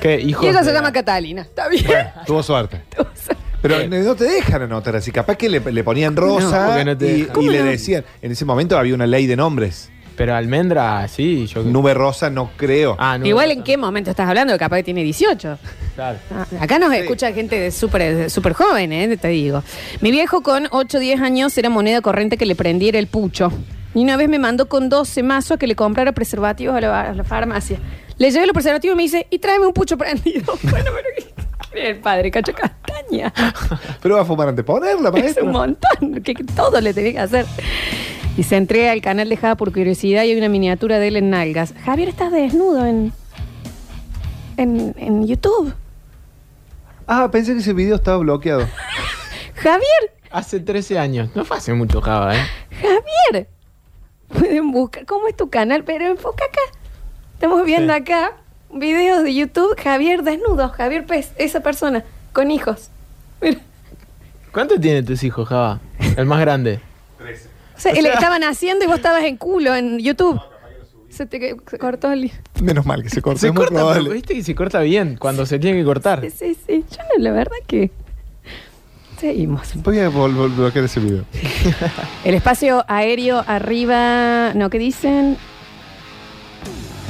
[0.00, 0.20] ¿Qué?
[0.20, 1.42] Hijo y ella se llama Catalina.
[1.42, 1.84] Está bien.
[2.26, 2.82] Tuvo suerte.
[3.62, 5.12] Pero no te dejan anotar así.
[5.12, 6.92] Capaz que le, le ponían rosa no
[7.40, 8.04] y, le decían.
[8.20, 9.88] En ese momento había una ley de nombres.
[10.16, 11.46] Pero almendra, sí.
[11.46, 11.62] Yo...
[11.62, 12.96] Nube rosa no creo.
[12.98, 13.26] Ah, no.
[13.26, 15.58] Igual en qué momento estás hablando, capaz que tiene 18.
[15.94, 16.18] Claro.
[16.30, 19.16] Ah, Acá nos escucha gente de súper de súper joven, ¿eh?
[19.16, 19.62] te digo.
[20.00, 23.52] Mi viejo con 8 o 10 años era moneda corriente que le prendiera el pucho.
[23.94, 27.00] Y una vez me mandó con 12 mazos a que le comprara preservativos a la,
[27.00, 27.78] a la farmacia.
[28.18, 30.58] Le llevé los preservativos y me dice, y tráeme un pucho prendido.
[30.62, 31.31] bueno, pero ¿qué quiere
[31.74, 32.30] el padre?
[32.30, 33.32] Cacho castaña.
[34.02, 35.44] Pero va a fumar antes de ponerla, Es maestro.
[35.46, 37.46] un montón, que todo le tenía que hacer.
[38.36, 41.16] Y se entrega al canal de Java por curiosidad y hay una miniatura de él
[41.16, 41.74] en nalgas.
[41.84, 43.12] Javier, estás desnudo en,
[44.56, 45.74] en, en YouTube.
[47.06, 48.66] Ah, pensé que ese video estaba bloqueado.
[49.54, 51.28] Javier, Hace 13 años.
[51.34, 52.40] No fue hace mucho, Java, ¿eh?
[52.80, 53.48] Javier.
[54.28, 55.04] Pueden buscar.
[55.04, 55.84] ¿Cómo es tu canal?
[55.84, 56.78] Pero enfoca acá.
[57.34, 58.32] Estamos viendo acá
[58.72, 59.74] videos de YouTube.
[59.82, 60.68] Javier desnudo.
[60.70, 62.90] Javier Pez, esa persona, con hijos.
[63.40, 63.58] Mira.
[64.52, 65.80] ¿Cuánto tienen tus hijos, Java?
[66.16, 66.80] El más grande.
[67.76, 70.40] O sea, le estaban haciendo y vos estabas en culo en YouTube.
[71.08, 72.30] Se te se cortó el.
[72.62, 73.38] Menos mal que se cortó.
[73.40, 74.02] Se corta, probable.
[74.04, 76.20] pero viste que se corta bien cuando se tiene que cortar.
[76.22, 76.84] Sí, sí, sí.
[76.90, 77.90] Yo no, la verdad que.
[79.18, 79.72] Seguimos.
[79.82, 81.24] Voy a bloquear ese video.
[82.24, 84.52] El espacio aéreo arriba.
[84.54, 85.36] No, ¿qué dicen?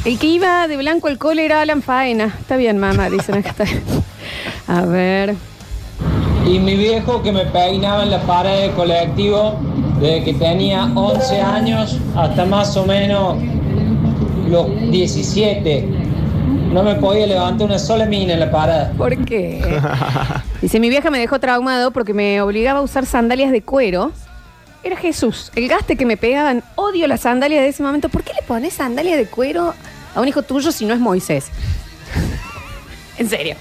[0.05, 2.35] El que iba de blanco al cole era Alan Faena.
[2.41, 3.51] Está bien, mamá, dicen acá.
[3.51, 3.65] Está.
[4.67, 5.37] A ver.
[6.45, 9.61] Y mi viejo que me peinaba en la pared del colectivo
[10.01, 13.37] desde que tenía 11 años hasta más o menos
[14.49, 15.89] los 17.
[16.73, 18.97] No me podía levantar una sola mina en la pared.
[18.97, 19.81] ¿Por qué?
[20.61, 24.11] Dice, mi vieja me dejó traumado porque me obligaba a usar sandalias de cuero.
[24.83, 26.65] Era Jesús, el gaste que me pegaban.
[26.75, 28.09] Odio las sandalias de ese momento.
[28.09, 29.75] ¿Por qué le pones sandalias de cuero
[30.15, 31.47] a un hijo tuyo si no es Moisés?
[33.19, 33.57] en serio.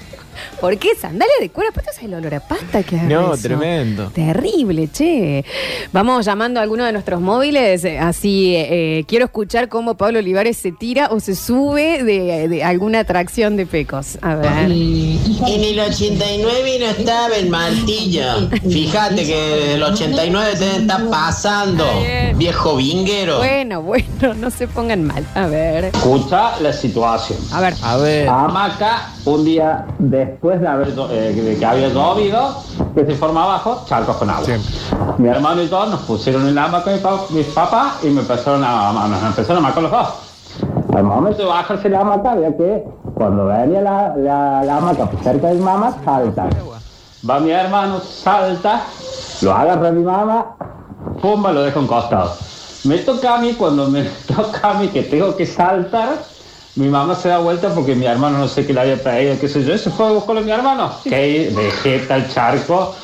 [0.59, 1.69] ¿Por qué sandalias de cuero?
[1.71, 3.43] Aparte es el olor a pasta que agarra No, eso.
[3.43, 4.09] tremendo.
[4.13, 5.43] Terrible, che.
[5.91, 10.57] Vamos llamando a alguno de nuestros móviles, eh, así eh, quiero escuchar cómo Pablo Olivares
[10.57, 14.17] se tira o se sube de, de alguna atracción de pecos.
[14.21, 14.51] A ver.
[14.71, 18.49] En el 89 no estaba el martillo.
[18.69, 21.85] Fíjate que el 89 te está pasando,
[22.35, 23.37] viejo vinguero.
[23.39, 25.25] Bueno, bueno, no se pongan mal.
[25.35, 25.85] A ver.
[25.85, 27.39] Escucha la situación.
[27.51, 27.73] A ver.
[27.81, 28.27] A ver.
[28.29, 32.55] Hamaca, un día después de, haber, eh, de que había llovido,
[32.95, 34.45] que se forma abajo, charcos con agua.
[35.17, 38.21] Mi hermano y yo nos pusieron en la hamaca mi, pa- mis papás y me
[38.21, 40.07] empezaron a, nos empezaron a marcar los dos.
[40.95, 42.83] Al momento de bajarse la hamaca, había que
[43.15, 46.47] cuando venía la, la, la hamaca pues, cerca de mi mamá, salta.
[47.29, 48.81] Va mi hermano, salta,
[49.41, 50.55] lo agarra mi mamá,
[51.21, 52.33] pumba, lo dejo en costado.
[52.83, 54.03] Me toca a mí, cuando me
[54.35, 56.30] toca a mí que tengo que saltar,
[56.75, 59.47] mi mamá se da vuelta porque mi hermano no sé qué le había pedido, qué
[59.47, 60.91] sé yo, se fue a buscarlo a mi hermano.
[61.03, 62.95] Que ahí dejé tal charco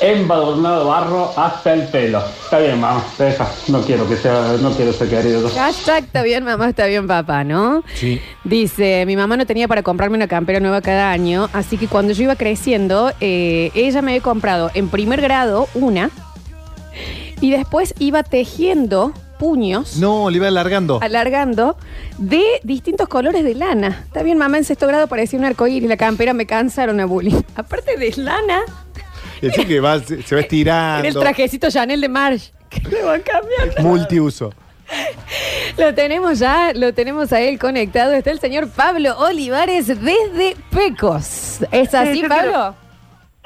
[0.00, 2.22] embadurnado de barro hasta el pelo.
[2.44, 3.48] Está bien, mamá, deja.
[3.68, 5.48] No quiero que sea, no quiero ser querido.
[5.48, 7.82] Hashtag está bien mamá, está bien papá, ¿no?
[7.94, 8.20] Sí.
[8.44, 12.12] Dice, mi mamá no tenía para comprarme una campera nueva cada año, así que cuando
[12.12, 16.10] yo iba creciendo, eh, ella me había comprado en primer grado una
[17.40, 20.98] y después iba tejiendo puños, No, le iba alargando.
[21.02, 21.76] alargando,
[22.18, 24.02] de distintos colores de lana.
[24.06, 27.40] Está bien, mamá, en sexto grado parecía un arcoíris, la campera me cansaron a bullying.
[27.56, 28.60] Aparte de lana,
[29.36, 30.40] Es decir, que va, se, se va era
[31.00, 31.20] el estirando.
[31.20, 32.50] trajecito Chanel de Marsh.
[32.70, 33.82] Que le va a cambiar.
[33.82, 34.52] Multiuso.
[35.78, 38.12] Lo tenemos ya, lo tenemos a él conectado.
[38.12, 41.58] Está el señor Pablo Olivares desde Pecos.
[41.72, 42.74] ¿Es así, Sí, Pablo?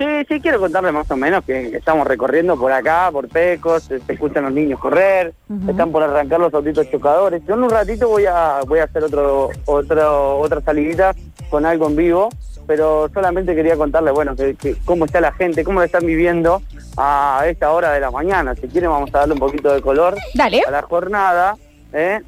[0.01, 4.01] Sí, sí, quiero contarle más o menos que estamos recorriendo por acá, por Pecos, se
[4.01, 5.35] se escuchan los niños correr,
[5.69, 7.43] están por arrancar los autitos chocadores.
[7.47, 11.15] Yo en un ratito voy a voy a hacer otro, otro otra salidita
[11.51, 12.31] con algo en vivo,
[12.67, 16.63] pero solamente quería contarle, bueno, que, que cómo está la gente, cómo lo están viviendo
[16.97, 18.55] a esta hora de la mañana.
[18.55, 20.63] Si quieren vamos a darle un poquito de color Dale.
[20.67, 21.57] a la jornada.
[21.93, 22.23] ¿eh?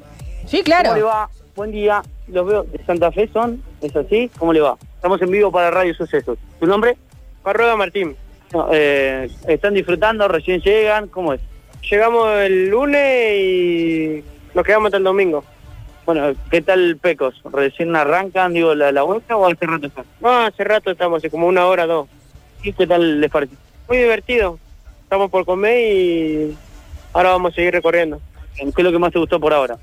[0.45, 0.89] Sí, claro.
[0.89, 1.27] ¿Cómo le va?
[1.55, 2.03] Buen día.
[2.27, 3.63] Los veo de Santa Fe, ¿son?
[3.81, 4.29] ¿Es así?
[4.37, 4.77] ¿Cómo le va?
[4.95, 6.37] Estamos en vivo para Radio Sucesos.
[6.59, 6.97] ¿Tu nombre?
[7.43, 8.15] Parruega Martín.
[8.71, 10.27] ¿Están disfrutando?
[10.27, 11.07] ¿Recién llegan?
[11.09, 11.41] ¿Cómo es?
[11.89, 14.23] Llegamos el lunes y
[14.53, 15.43] nos quedamos hasta el domingo.
[16.05, 17.41] Bueno, ¿qué tal Pecos?
[17.51, 20.05] ¿Recién arrancan, digo, la, la vuelta o hace rato están?
[20.21, 22.07] No, hace rato estamos, hace como una hora, dos.
[22.61, 23.55] ¿Y qué tal les parece?
[23.87, 24.59] Muy divertido.
[25.03, 26.57] Estamos por comer y
[27.13, 28.21] ahora vamos a seguir recorriendo.
[28.55, 29.77] ¿Qué es lo que más te gustó por ahora?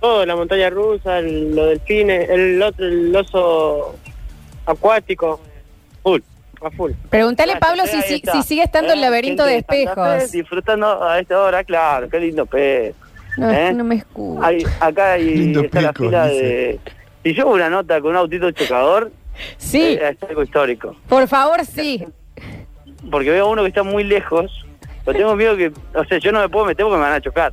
[0.00, 3.96] Todo, la montaña rusa, el, lo del cine, el otro, el oso
[4.64, 5.40] acuático.
[6.02, 6.20] Full,
[6.66, 6.92] a full.
[7.10, 10.32] Pregúntale, Pablo, eh, si, si, sigue estando el Eh, laberinto de Fe espejos.
[10.32, 12.94] disfrutando a esta hora, claro, qué lindo pez.
[13.36, 13.72] No, ¿eh?
[13.72, 14.44] no me escucho.
[14.44, 16.42] Hay- acá hay, Lindo está la fila dice.
[16.44, 16.80] de...
[17.22, 19.12] Si yo hago una nota con un autito chocador,
[19.56, 20.96] Sí, eh, es algo histórico.
[21.08, 22.04] por favor, sí.
[23.10, 24.50] Porque veo a uno que está muy lejos,
[25.04, 25.72] pero tengo miedo que...
[25.94, 27.52] O sea, yo no me puedo meter porque me van a chocar,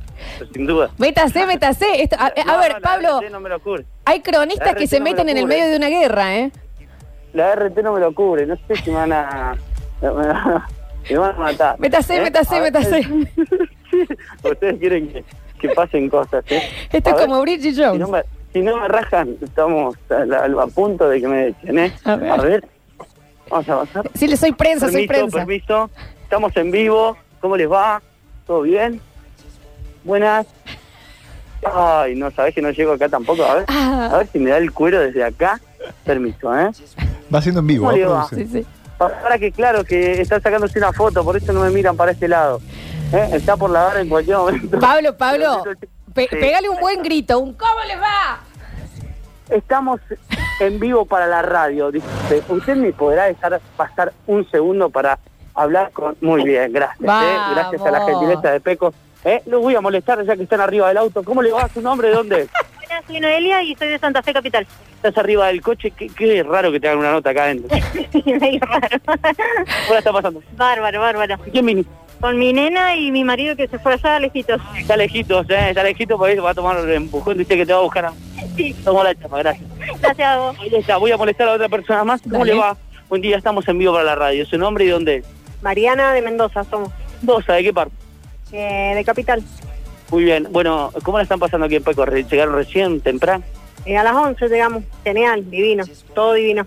[0.52, 0.90] sin duda.
[0.98, 2.02] Métase, métase.
[2.02, 3.84] Esto- a, a No, ver, no, Pablo, RT no me lo cubre.
[4.04, 6.50] hay cronistas que se me meten en el medio de una guerra, ¿eh?
[7.36, 9.54] La RT no me lo cubre, no sé si me van a...
[10.00, 10.66] Me van a,
[11.10, 11.78] me van a matar.
[11.78, 12.20] Métase, ¿eh?
[12.22, 12.74] métase, A ver.
[14.42, 15.24] Ustedes quieren que,
[15.60, 16.62] que pasen cosas, ¿eh?
[16.92, 18.08] Esto A es ver, como Bridget Si no, Jones.
[18.08, 18.22] me,
[18.52, 21.92] si no me rajan, estamos a, a punto de que me echen, ¿eh?
[22.04, 22.66] A ver.
[23.50, 24.10] Vamos a avanzar.
[24.14, 25.46] Sí, le soy prensa, soy permiso, prensa.
[25.46, 25.90] permiso.
[26.22, 27.16] Estamos en vivo.
[27.40, 28.00] ¿Cómo les va?
[28.46, 29.00] ¿Todo bien?
[30.04, 30.46] Buenas.
[31.64, 33.44] Ay, no, sabes que no llego acá tampoco.
[33.44, 34.10] A ver, Ah.
[34.12, 35.60] a ver si me da el cuero desde acá.
[36.04, 36.70] Permiso, ¿eh?
[37.34, 37.86] Va siendo en vivo.
[37.90, 38.28] ¿Cómo ¿eh, va?
[38.98, 42.28] Para que claro que están sacándose una foto, por eso no me miran para este
[42.28, 42.60] lado.
[43.12, 43.30] ¿Eh?
[43.34, 44.78] Está por la barra en cualquier momento.
[44.78, 45.62] Pablo, Pablo,
[46.14, 46.36] pe- Sí.
[46.36, 48.40] pégale un buen grito, un ¿cómo les va?
[49.50, 50.00] Estamos
[50.60, 51.90] en vivo para la radio.
[51.92, 55.18] Dice, ¿usted me podrá dejar pasar un segundo para
[55.54, 56.16] hablar con...
[56.20, 57.00] Muy bien, gracias.
[57.00, 57.36] ¿eh?
[57.54, 58.92] Gracias a la gentileza de Peco.
[59.24, 59.42] ¿Eh?
[59.46, 61.22] Los voy a molestar ya que están arriba del auto.
[61.22, 62.08] ¿Cómo le va su nombre?
[62.08, 62.48] ¿De dónde?
[62.88, 64.66] Hola, soy Noelia y soy de Santa Fe Capital.
[64.96, 65.90] Estás arriba del coche.
[65.90, 67.76] Qué, qué raro que te hagan una nota acá adentro.
[68.24, 68.98] Medio raro.
[69.06, 70.42] ¿Cómo la está pasando?
[70.56, 71.36] Bárbaro, bárbaro.
[71.52, 71.92] ¿Quién viniste?
[72.20, 74.60] Con mi nena y mi marido que se fue allá lejitos.
[74.78, 75.70] Está lejitos, ¿eh?
[75.70, 77.36] Está lejitos porque va a tomar el empujón.
[77.36, 78.12] Dice que te va a buscar a...
[78.56, 78.74] Sí.
[78.84, 79.68] Tomó la chapa, gracias.
[80.00, 80.56] Gracias a vos.
[80.58, 82.22] Ahí está, voy a molestar a otra persona más.
[82.22, 82.54] ¿Cómo Dale.
[82.54, 82.76] le va?
[83.08, 84.46] Buen día, estamos en vivo para la radio.
[84.46, 85.24] ¿Su nombre y dónde?
[85.60, 86.90] Mariana de Mendoza somos.
[87.20, 87.94] Dosa, ¿de qué parte?
[88.52, 89.42] Eh, de Capital.
[90.10, 90.46] Muy bien.
[90.50, 92.04] Bueno, ¿cómo la están pasando aquí en Peco?
[92.04, 93.44] Re- ¿Llegaron recién, temprano?
[93.84, 94.82] Eh, a las 11 llegamos.
[95.04, 95.84] Genial, divino.
[96.14, 96.66] Todo divino.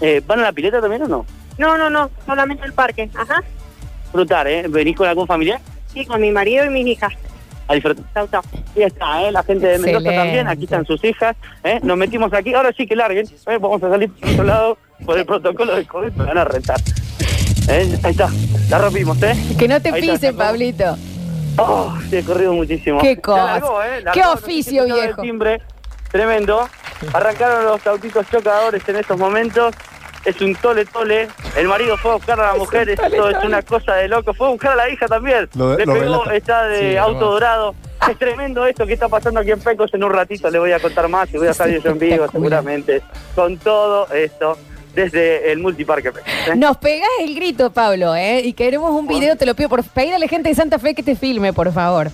[0.00, 1.26] Eh, ¿Van a la pileta también o no?
[1.58, 2.10] No, no, no.
[2.26, 3.08] Solamente el parque.
[3.14, 3.42] Ajá.
[4.04, 4.64] Disfrutar, ¿eh?
[4.68, 5.60] ¿Venís con algún familiar?
[5.92, 7.12] Sí, con mi marido y mis hijas.
[7.68, 8.04] A disfrutar.
[8.14, 8.42] Chau, chau.
[8.74, 9.32] Y está, ¿eh?
[9.32, 10.16] La gente de Mendoza Excelente.
[10.24, 10.48] también.
[10.48, 11.36] Aquí están sus hijas.
[11.64, 11.78] ¿eh?
[11.82, 12.52] Nos metimos aquí.
[12.54, 13.26] Ahora sí que larguen.
[13.26, 13.58] ¿eh?
[13.58, 16.12] Vamos a salir por otro lado por el protocolo de COVID.
[16.12, 16.80] Me van a rentar.
[17.68, 17.98] ¿Eh?
[18.02, 18.28] Ahí está.
[18.68, 19.34] La rompimos, ¿eh?
[19.58, 20.36] Que no te pisen.
[20.36, 20.96] Pablito.
[21.58, 23.00] Oh, sí, he corrido muchísimo.
[23.00, 23.44] Qué cosa.
[23.44, 24.00] largó, ¿eh?
[24.02, 25.22] Largó, Qué oficio, viejo.
[25.22, 25.60] timbre.
[26.10, 26.68] Tremendo.
[27.12, 29.74] Arrancaron los autitos chocadores en estos momentos.
[30.24, 31.28] Es un tole tole.
[31.56, 32.88] El marido fue a buscar a la mujer.
[32.90, 34.32] Esto es una cosa de loco.
[34.34, 35.48] Fue a buscar a la hija también.
[35.56, 36.34] Lo- Le lo pegó, relata.
[36.36, 37.74] está de Sí, auto dorado.
[38.08, 39.92] Es tremendo esto que está pasando aquí en Pecos.
[39.94, 42.26] En un ratito le voy a contar más y voy a salir yo en vivo
[42.30, 43.02] seguramente.
[43.34, 44.56] Con todo esto
[44.94, 46.08] desde el multiparque.
[46.08, 46.56] ¿eh?
[46.56, 48.40] Nos pegás el grito, Pablo, ¿eh?
[48.44, 50.94] Y queremos un video, te lo pido por pedir a la gente de Santa Fe
[50.94, 52.10] que te filme, por favor.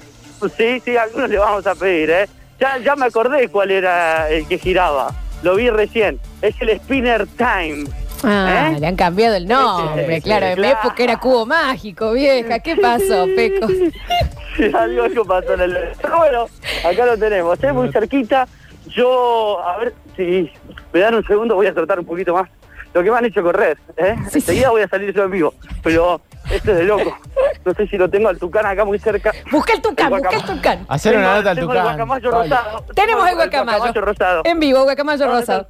[0.57, 2.29] Sí, sí, a algunos le vamos a pedir, ¿eh?
[2.61, 5.15] Ya, ya me acordé cuál era el que giraba.
[5.43, 6.19] Lo vi recién.
[6.43, 7.85] Es el Spinner Time.
[8.25, 8.81] Ah, ¿Eh?
[8.81, 10.47] le han cambiado el nombre, claro.
[10.47, 10.81] En mi claro.
[10.81, 12.59] época era cubo mágico, vieja.
[12.59, 13.71] ¿Qué pasó, Pecos?
[14.75, 15.79] Algo, algo pasó en el...
[16.03, 16.47] Pero bueno,
[16.85, 17.73] acá lo tenemos, ¿eh?
[17.73, 18.49] Muy cerquita.
[18.89, 20.51] Yo, a ver si
[20.93, 22.51] me dan un segundo, voy a tratar un poquito más.
[22.95, 24.17] Lo que me han hecho correr, ¿eh?
[24.33, 25.55] Enseguida voy a salir yo en vivo.
[25.83, 26.21] Pero
[26.51, 27.17] Esto es de loco.
[27.65, 29.33] No sé si lo tengo al tucán acá muy cerca.
[29.51, 30.87] Busca el tucán, busca el tucán.
[30.89, 31.97] Hacer una nota al tengo el tucán.
[31.97, 32.43] guacamayo Pablo.
[32.45, 32.85] rosado.
[32.95, 34.01] Tenemos el guacamayo.
[34.01, 34.43] rosado.
[34.45, 35.69] En vivo, guacamayo rosado.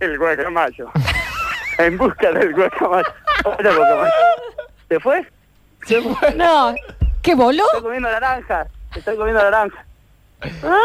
[0.00, 0.90] El guacamayo.
[1.78, 3.06] en busca del guacamayo.
[3.44, 4.12] Hola, guacamayo.
[4.88, 5.26] ¿Se fue?
[5.86, 6.34] Se fue.
[6.34, 6.74] No.
[7.22, 7.64] ¿Qué voló?
[7.66, 8.66] Estoy comiendo naranja.
[8.94, 9.84] Estoy comiendo naranja.
[10.62, 10.76] ¿Ah?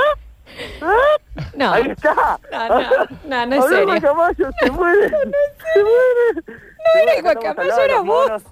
[0.81, 1.43] ¿Ah?
[1.55, 1.73] No.
[1.73, 2.39] Ahí está.
[2.51, 2.81] No, no,
[3.25, 3.85] no, no es serio.
[3.85, 5.09] guacamayo, se muere.
[5.09, 6.43] Se muere.
[6.47, 8.43] No era el guacamayo, al era vos.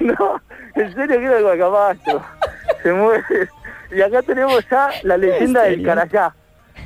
[0.00, 0.40] No,
[0.76, 2.22] en serio que era el guacamayo.
[2.82, 3.48] Se muere.
[3.90, 6.34] Y acá tenemos ya la leyenda del carayá.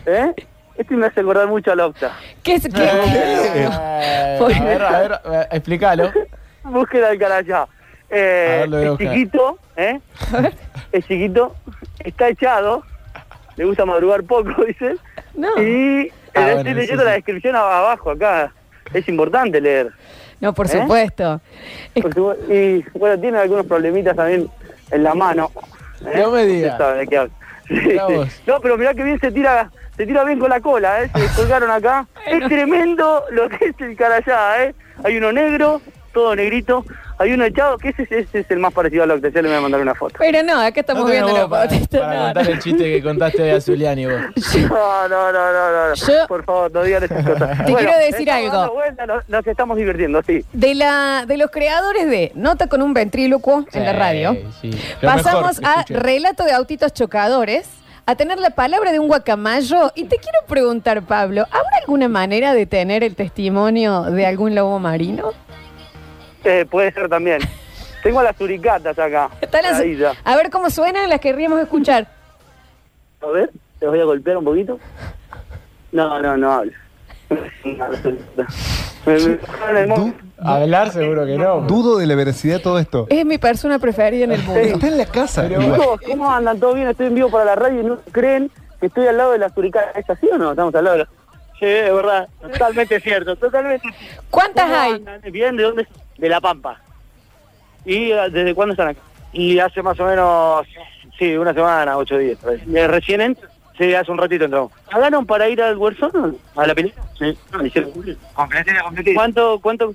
[0.07, 0.35] ¿Eh?
[0.77, 2.13] Este me hace acordar mucho al Octa.
[2.43, 2.65] ¿Qué es?
[2.67, 3.69] Eh, ¿Qué?
[3.71, 6.13] a Por- ver, a ver, eh, explícalo.
[6.65, 7.67] Búsqueda del carayá.
[8.11, 10.01] Eh, A ver, a es chiquito, ¿eh?
[10.93, 11.55] Es chiquito,
[12.01, 12.83] está echado,
[13.59, 14.97] le gusta madrugar poco, dice.
[15.35, 15.49] No.
[15.63, 17.07] Y Ah, bueno, estoy leyendo sí.
[17.09, 18.53] la descripción abajo acá.
[18.95, 19.91] Es importante leer.
[20.41, 20.69] No, por ¿Eh?
[20.69, 21.41] supuesto.
[22.01, 22.39] Por.
[22.49, 24.49] Y bueno, tiene algunos problemitas también
[24.93, 25.51] en la mano.
[26.07, 26.13] ¿eh?
[26.23, 26.81] No me digas.
[27.69, 28.41] Sí, sí.
[28.47, 31.11] No, pero mirá que bien se tira, se tira bien con la cola, ¿eh?
[31.15, 32.07] Se colgaron acá.
[32.27, 34.75] Es tremendo lo que es el carayá, ¿eh?
[35.05, 35.83] Hay uno negro,
[36.15, 36.87] todo negrito.
[37.19, 39.29] Hay uno echado, que ese, ese es el más parecido al Octa.
[39.29, 40.15] Ya le voy a mandar una foto.
[40.19, 42.53] Pero no, acá estamos No viendo la para, para no, contar no.
[42.53, 44.15] el chiste que contaste a Zuliani vos.
[44.69, 45.95] No, no, no, no, no.
[45.95, 47.59] Yo- Por favor, no digan esas cosas.
[47.67, 48.73] Te quiero decir algo.
[48.75, 50.45] vuelta, nos, nos estamos divirtiendo, sí.
[50.53, 55.09] De, la, de los creadores de Nota con un ventrílocuo en la radio, Sí, lo
[55.09, 55.99] pasamos mejor que a escuché.
[55.99, 57.69] Relato de autitos chocadores,
[58.07, 59.91] a tener la palabra de un guacamayo.
[59.95, 64.79] Y te quiero preguntar, Pablo, ¿habrá alguna manera de tener el testimonio de algún lobo
[64.79, 65.33] marino?
[66.45, 67.41] Eh, puede ser también.
[68.03, 69.29] Tengo las suricatas acá.
[69.41, 70.13] Están las- Ahí ya.
[70.25, 72.07] a ver cómo suenan, las querríamos escuchar.
[73.21, 74.79] A ver, te voy a golpear un poquito.
[75.93, 76.73] No, no, no hablo.
[77.29, 81.63] Me- me- me- Hablar seguro que no.
[81.63, 83.07] Dudo de la veracidad de todo esto.
[83.11, 84.61] Es mi persona preferida en el mundo.
[84.61, 85.47] Está en la casa.
[85.47, 85.73] igual.
[85.75, 86.61] Chicos, ¿cómo andan?
[86.61, 86.89] ¿Todo bien?
[86.89, 89.49] Estoy en vivo para la radio y no creen que estoy al lado de la
[89.49, 89.99] suricata.
[89.99, 90.51] ¿Es así o no?
[90.51, 91.09] Estamos al lado de la...
[91.59, 92.29] Sí, es verdad.
[92.41, 94.23] Totalmente cierto, totalmente cierto.
[94.31, 94.93] ¿Cuántas ¿Cómo hay?
[94.93, 95.21] andan?
[95.33, 95.87] Bien, ¿de dónde?
[96.17, 96.81] De La Pampa.
[97.85, 99.01] ¿Y eh, desde cuándo están acá?
[99.33, 100.67] Y hace más o menos,
[101.19, 102.39] sí, una semana, ocho días.
[102.67, 103.51] ¿Y ¿Recién entran?
[103.77, 104.73] Sí, hace un ratito entramos.
[104.91, 106.37] ¿Pagaron para ir al Warzone?
[106.57, 107.05] ¿A la película?
[107.19, 107.37] Sí.
[107.53, 108.17] Ah, hicieron cumplir.
[108.35, 109.15] Completita, completita.
[109.19, 109.95] ¿Cuánto, cuánto?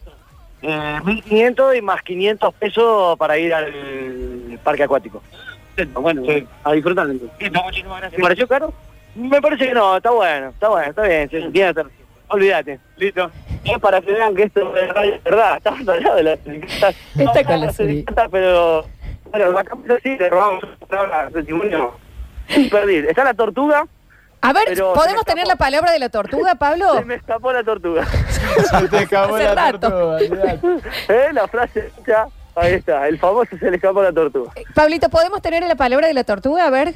[0.61, 5.21] Eh, 1.500 y más 500 pesos para ir al parque acuático.
[5.95, 6.23] Bueno,
[6.63, 7.37] a disfrutar entonces.
[7.37, 8.73] ¿Te pareció caro?
[9.15, 11.81] Me parece que no, está bueno, está bueno, está bien, se entiende.
[11.81, 11.93] hasta-
[12.29, 13.29] Olvídate, listo.
[13.63, 16.33] Es para que vean que esto es verdad, estamos al lado de la.
[16.33, 18.85] Está con la pero
[19.31, 21.95] bueno, sí, le robamos palabra testimonio.
[22.71, 22.97] Perdí.
[23.07, 23.85] Está la tortuga,
[24.41, 26.95] A ver, ¿podemos tener la palabra de la tortuga, Pablo?
[26.95, 28.05] se me escapó la tortuga.
[28.05, 29.79] Se te Hace la rato.
[29.79, 30.57] tortuga.
[31.09, 31.29] ¿Eh?
[31.33, 34.51] La frase hecha, ahí está, el famoso se le escapó la tortuga.
[34.73, 36.65] Pablito, ¿podemos tener la palabra de la tortuga?
[36.65, 36.95] A ver.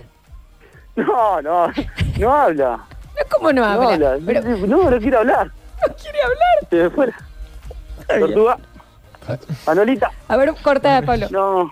[0.98, 1.72] No, no,
[2.20, 2.78] no habla.
[2.78, 4.18] No, ¿Cómo no No habla?
[4.26, 5.48] Pero, No, no quiere hablar.
[5.88, 6.68] ¿No quiere hablar?
[6.70, 7.14] Se me fue.
[8.20, 8.58] Tortuga.
[9.66, 10.12] Manolita.
[10.28, 11.28] A ver, corta, Pablo.
[11.32, 11.72] No.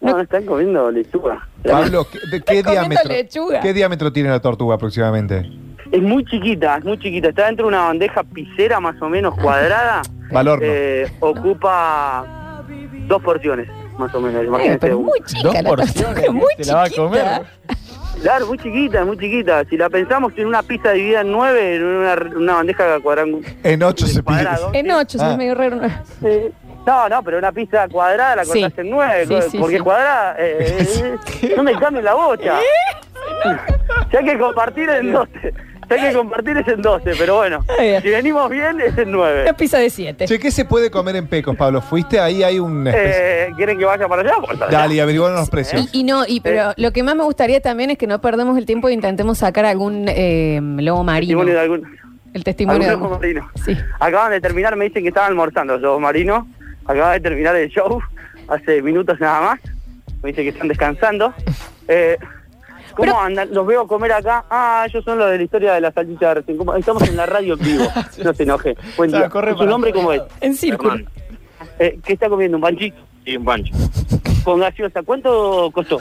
[0.00, 1.46] No, están comiendo lechuga.
[1.62, 3.08] Pablo, ¿qué- ¿de qué Está comiendo diámetro?
[3.12, 3.60] lechuga.
[3.60, 5.48] ¿Qué diámetro tiene la tortuga aproximadamente?
[5.92, 7.28] Es muy chiquita, es muy chiquita.
[7.28, 10.02] Está dentro de una bandeja pisera más o menos cuadrada.
[10.32, 10.58] Valor.
[10.62, 12.64] Eh, ocupa
[13.06, 13.68] dos porciones,
[13.98, 14.42] más o menos.
[14.42, 14.78] Eh, Imagínense.
[14.78, 17.02] pero muy chica Dos la tortuga, porciones, muy te la va a chiquita.
[17.02, 17.42] comer.
[18.20, 19.64] Claro, muy chiquita, muy chiquita.
[19.64, 23.50] Si la pensamos en una pizza dividida en nueve, en una, una bandeja cuadrangular.
[23.64, 24.46] En ocho se pide.
[24.74, 25.32] En ocho, Ah.
[25.32, 25.76] es medio raro.
[25.76, 25.88] ¿no?
[26.20, 26.50] Sí.
[26.86, 28.60] No, no, pero una pizza cuadrada la Sí.
[28.60, 29.82] cortás en nueve, Sí, sí, porque sí.
[29.82, 30.86] cuadrada, eh,
[31.42, 32.54] eh, no me cambien la bocha.
[34.10, 35.54] Si hay que compartir en 12,
[35.98, 37.64] si hay que compartir es en 12, pero bueno,
[38.02, 39.42] si venimos bien es en 9.
[39.42, 40.26] Una pizza de siete.
[40.26, 41.80] Che, ¿qué se puede comer en Pecos, Pablo?
[41.80, 42.20] ¿Fuiste?
[42.20, 42.86] Ahí hay un...
[42.86, 44.34] especie- Eh, ¿Quieren que vaya para allá?
[44.44, 44.78] Pues, para allá.
[44.78, 45.88] Dale, y averiguaron los precios.
[45.92, 48.56] Y, y no, y pero lo que más me gustaría también es que no perdamos
[48.58, 51.38] el tiempo e intentemos sacar algún eh, lobo marino.
[51.38, 51.96] Testimonio de algún,
[52.34, 53.50] El testimonio de algún algún- marino.
[53.64, 53.76] Sí.
[54.00, 56.46] Acaban de terminar, me dicen que estaban almorzando los marinos.
[56.86, 58.00] Acaban de terminar el show
[58.48, 59.60] hace minutos nada más.
[60.22, 61.32] Me dicen que están descansando.
[61.88, 62.16] Eh,
[62.94, 63.48] ¿Cómo Pero- andan?
[63.52, 64.44] Los veo comer acá.
[64.50, 66.56] Ah, ellos son los de la historia de la salchicha de recién.
[66.58, 66.74] ¿Cómo?
[66.74, 67.84] Estamos en la radio en vivo.
[68.24, 68.76] No se enoje.
[68.96, 69.54] Buen O sea, día.
[69.56, 70.22] ¿Su nombre cómo es?
[70.40, 70.96] En círculo.
[71.78, 72.56] Eh, ¿Qué está comiendo?
[72.58, 72.96] ¿Un panchito?
[73.24, 73.72] Sí, un pancho.
[74.44, 75.02] Con gaseosa.
[75.02, 75.98] ¿Cuánto costó?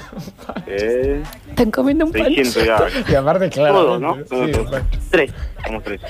[0.67, 2.95] Eh, Están comiendo un 600 pancho.
[3.11, 3.73] y aparte, claro.
[3.73, 4.15] Todo, ¿no?
[4.29, 4.51] Sí,
[5.09, 5.31] Tres.
[5.65, 6.01] Somos tres.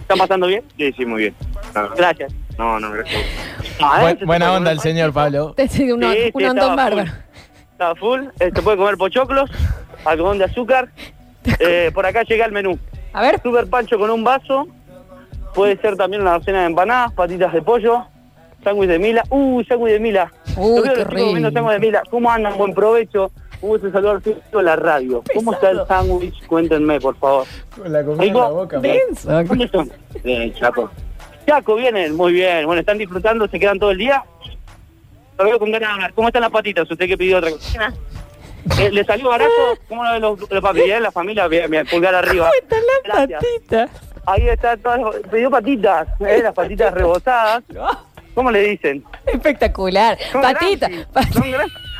[0.00, 0.62] ¿Están pasando bien?
[0.76, 1.34] Sí, sí, muy bien.
[1.74, 2.32] No, Gracias.
[2.58, 3.22] no, no, gracias.
[3.80, 5.54] Ah, ¿se buena onda el señor Pablo.
[5.56, 7.10] Te sigue uno, Sí, un ondón bárbaro.
[7.72, 8.20] Está full.
[8.40, 9.50] Eh, se puede comer pochoclos,
[10.04, 10.88] algodón de azúcar.
[11.60, 12.78] Eh, por acá llega el menú.
[13.12, 14.66] A ver, Super pancho con un vaso.
[15.54, 18.06] Puede ser también una docena de empanadas, patitas de pollo.
[18.64, 19.22] sándwich de Mila.
[19.28, 20.32] Uh, sándwich de Mila.
[20.56, 21.60] Veo qué los chicos comiendo rico.
[21.60, 22.02] sándwich de Mila.
[22.10, 22.56] ¿Cómo andan?
[22.56, 23.30] Buen provecho.
[23.60, 24.22] Un gusto saludar
[24.54, 25.22] a la radio.
[25.34, 26.46] ¿Cómo está el sándwich?
[26.46, 27.46] Cuéntenme, por favor.
[27.76, 28.80] Con la comida en la boca.
[29.44, 29.92] ¿Dónde son?
[30.24, 30.90] Bien, Chaco.
[31.46, 32.64] Chaco, vienen, muy bien.
[32.64, 33.46] Bueno, ¿están disfrutando?
[33.48, 34.24] ¿Se quedan todo el día?
[35.38, 36.14] Lo veo con ganas de hablar.
[36.14, 36.90] ¿Cómo están las patitas?
[36.90, 37.92] Usted que pidió otra cosa.
[38.78, 39.50] Eh, ¿Le salió barato?
[39.88, 40.82] ¿Cómo lo ven los, los papi?
[40.82, 42.48] Bien, la familia, bien, bien, pulgar arriba.
[42.50, 43.42] ¿Cómo están las Gracias.
[43.42, 43.90] patitas?
[44.26, 45.00] Ahí está, todas
[45.30, 47.62] pidió patitas, eh, las patitas rebozadas.
[48.34, 49.04] ¿Cómo le dicen?
[49.26, 50.18] Espectacular.
[50.32, 50.88] Son Patita.
[51.32, 51.44] son.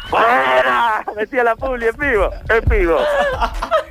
[0.09, 1.05] ¡Fuera!
[1.17, 2.99] Decía la publi, es vivo, es vivo.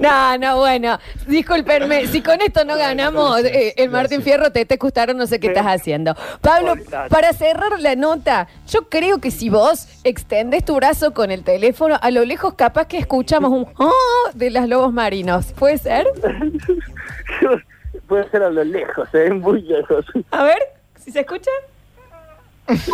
[0.00, 0.98] No, no, bueno.
[1.26, 5.38] Discúlpenme, si con esto no ganamos, eh, el Martín Fierro te te gustaron, no sé
[5.38, 6.14] qué estás haciendo.
[6.40, 6.74] Pablo,
[7.10, 11.98] para cerrar la nota, yo creo que si vos extendes tu brazo con el teléfono,
[12.00, 15.52] a lo lejos capaz que escuchamos un oh de las lobos marinos.
[15.52, 16.06] ¿Puede ser?
[18.08, 20.06] Puede ser a lo lejos, se ven muy lejos.
[20.30, 20.58] A ver,
[20.96, 21.50] si se escucha.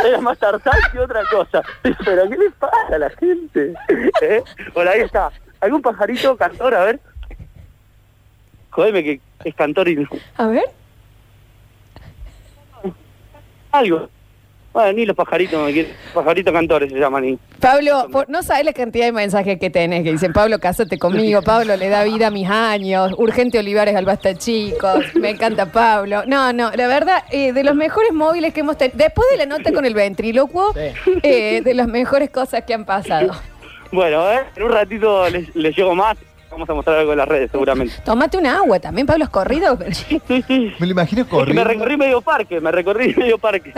[0.07, 1.63] Era más tarzán que otra cosa.
[1.83, 3.75] Pero ¿qué le pasa a la gente?
[4.23, 4.43] ¿Eh?
[4.73, 5.31] Por ahí está.
[5.61, 6.75] ¿Algún pajarito cantor?
[6.75, 7.01] A ver.
[8.71, 10.07] Jodeme que es cantor y...
[10.37, 10.65] A ver.
[13.73, 14.09] Algo.
[14.73, 15.93] Bueno, ni los pajaritos me quieren.
[16.13, 17.25] Pajaritos cantores se llaman.
[17.25, 17.39] Y...
[17.61, 21.41] Pablo, por- no sabes la cantidad de mensajes que tenés que dicen, Pablo, cásate conmigo,
[21.41, 26.25] Pablo le da vida a mis años, urgente Olivares al basta chicos, me encanta Pablo.
[26.27, 29.47] No, no, la verdad, eh, de los mejores móviles que hemos tenido, después de la
[29.47, 30.75] nota con el ventrílocuo,
[31.23, 33.33] eh, de las mejores cosas que han pasado.
[33.93, 34.45] Bueno, ¿eh?
[34.57, 36.16] en un ratito les, les llego más.
[36.57, 37.93] Vamos a mostrar algo en las redes, seguramente.
[38.05, 39.77] Tómate un agua también, Pablo, has corrido.
[40.29, 41.63] Me lo imagino Es que corriendo.
[41.63, 43.75] me recorrí medio parque, me recorrí medio parque.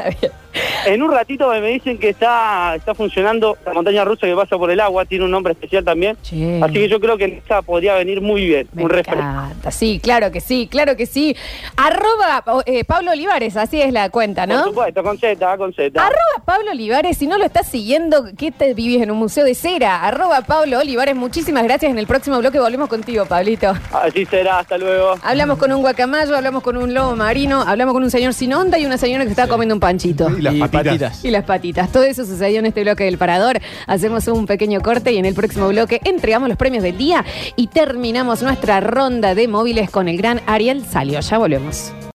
[0.87, 4.71] En un ratito me dicen que está, está funcionando la montaña rusa que pasa por
[4.71, 6.17] el agua, tiene un nombre especial también.
[6.23, 6.61] Che.
[6.63, 9.21] Así que yo creo que en esta podría venir muy bien, un refresco.
[9.21, 11.35] encanta, sí, claro que sí, claro que sí.
[11.77, 14.65] Arroba eh, Pablo Olivares, así es la cuenta, Por ¿no?
[14.67, 16.01] supuesto, con Z, con Z.
[16.01, 19.57] Arroba Pablo Olivares, si no lo estás siguiendo, ¿qué te vivís en un museo de
[19.57, 20.03] cera?
[20.07, 21.91] Arroba Pablo Olivares, muchísimas gracias.
[21.91, 23.73] En el próximo bloque volvemos contigo, Pablito.
[23.93, 25.15] Así será, hasta luego.
[25.23, 28.79] Hablamos con un guacamayo, hablamos con un lobo marino, hablamos con un señor sin onda
[28.79, 30.29] y una señora que estaba comiendo un panchito.
[30.39, 30.83] Y las Y patitas.
[30.85, 31.25] patitas.
[31.25, 31.91] Y las patitas.
[31.93, 33.59] Todo eso sucedió en este bloque del Parador.
[33.87, 37.25] Hacemos un pequeño corte y en el próximo bloque entregamos los premios del día
[37.57, 41.21] y terminamos nuestra ronda de móviles con el gran Ariel Salio.
[41.21, 41.93] Ya volvemos.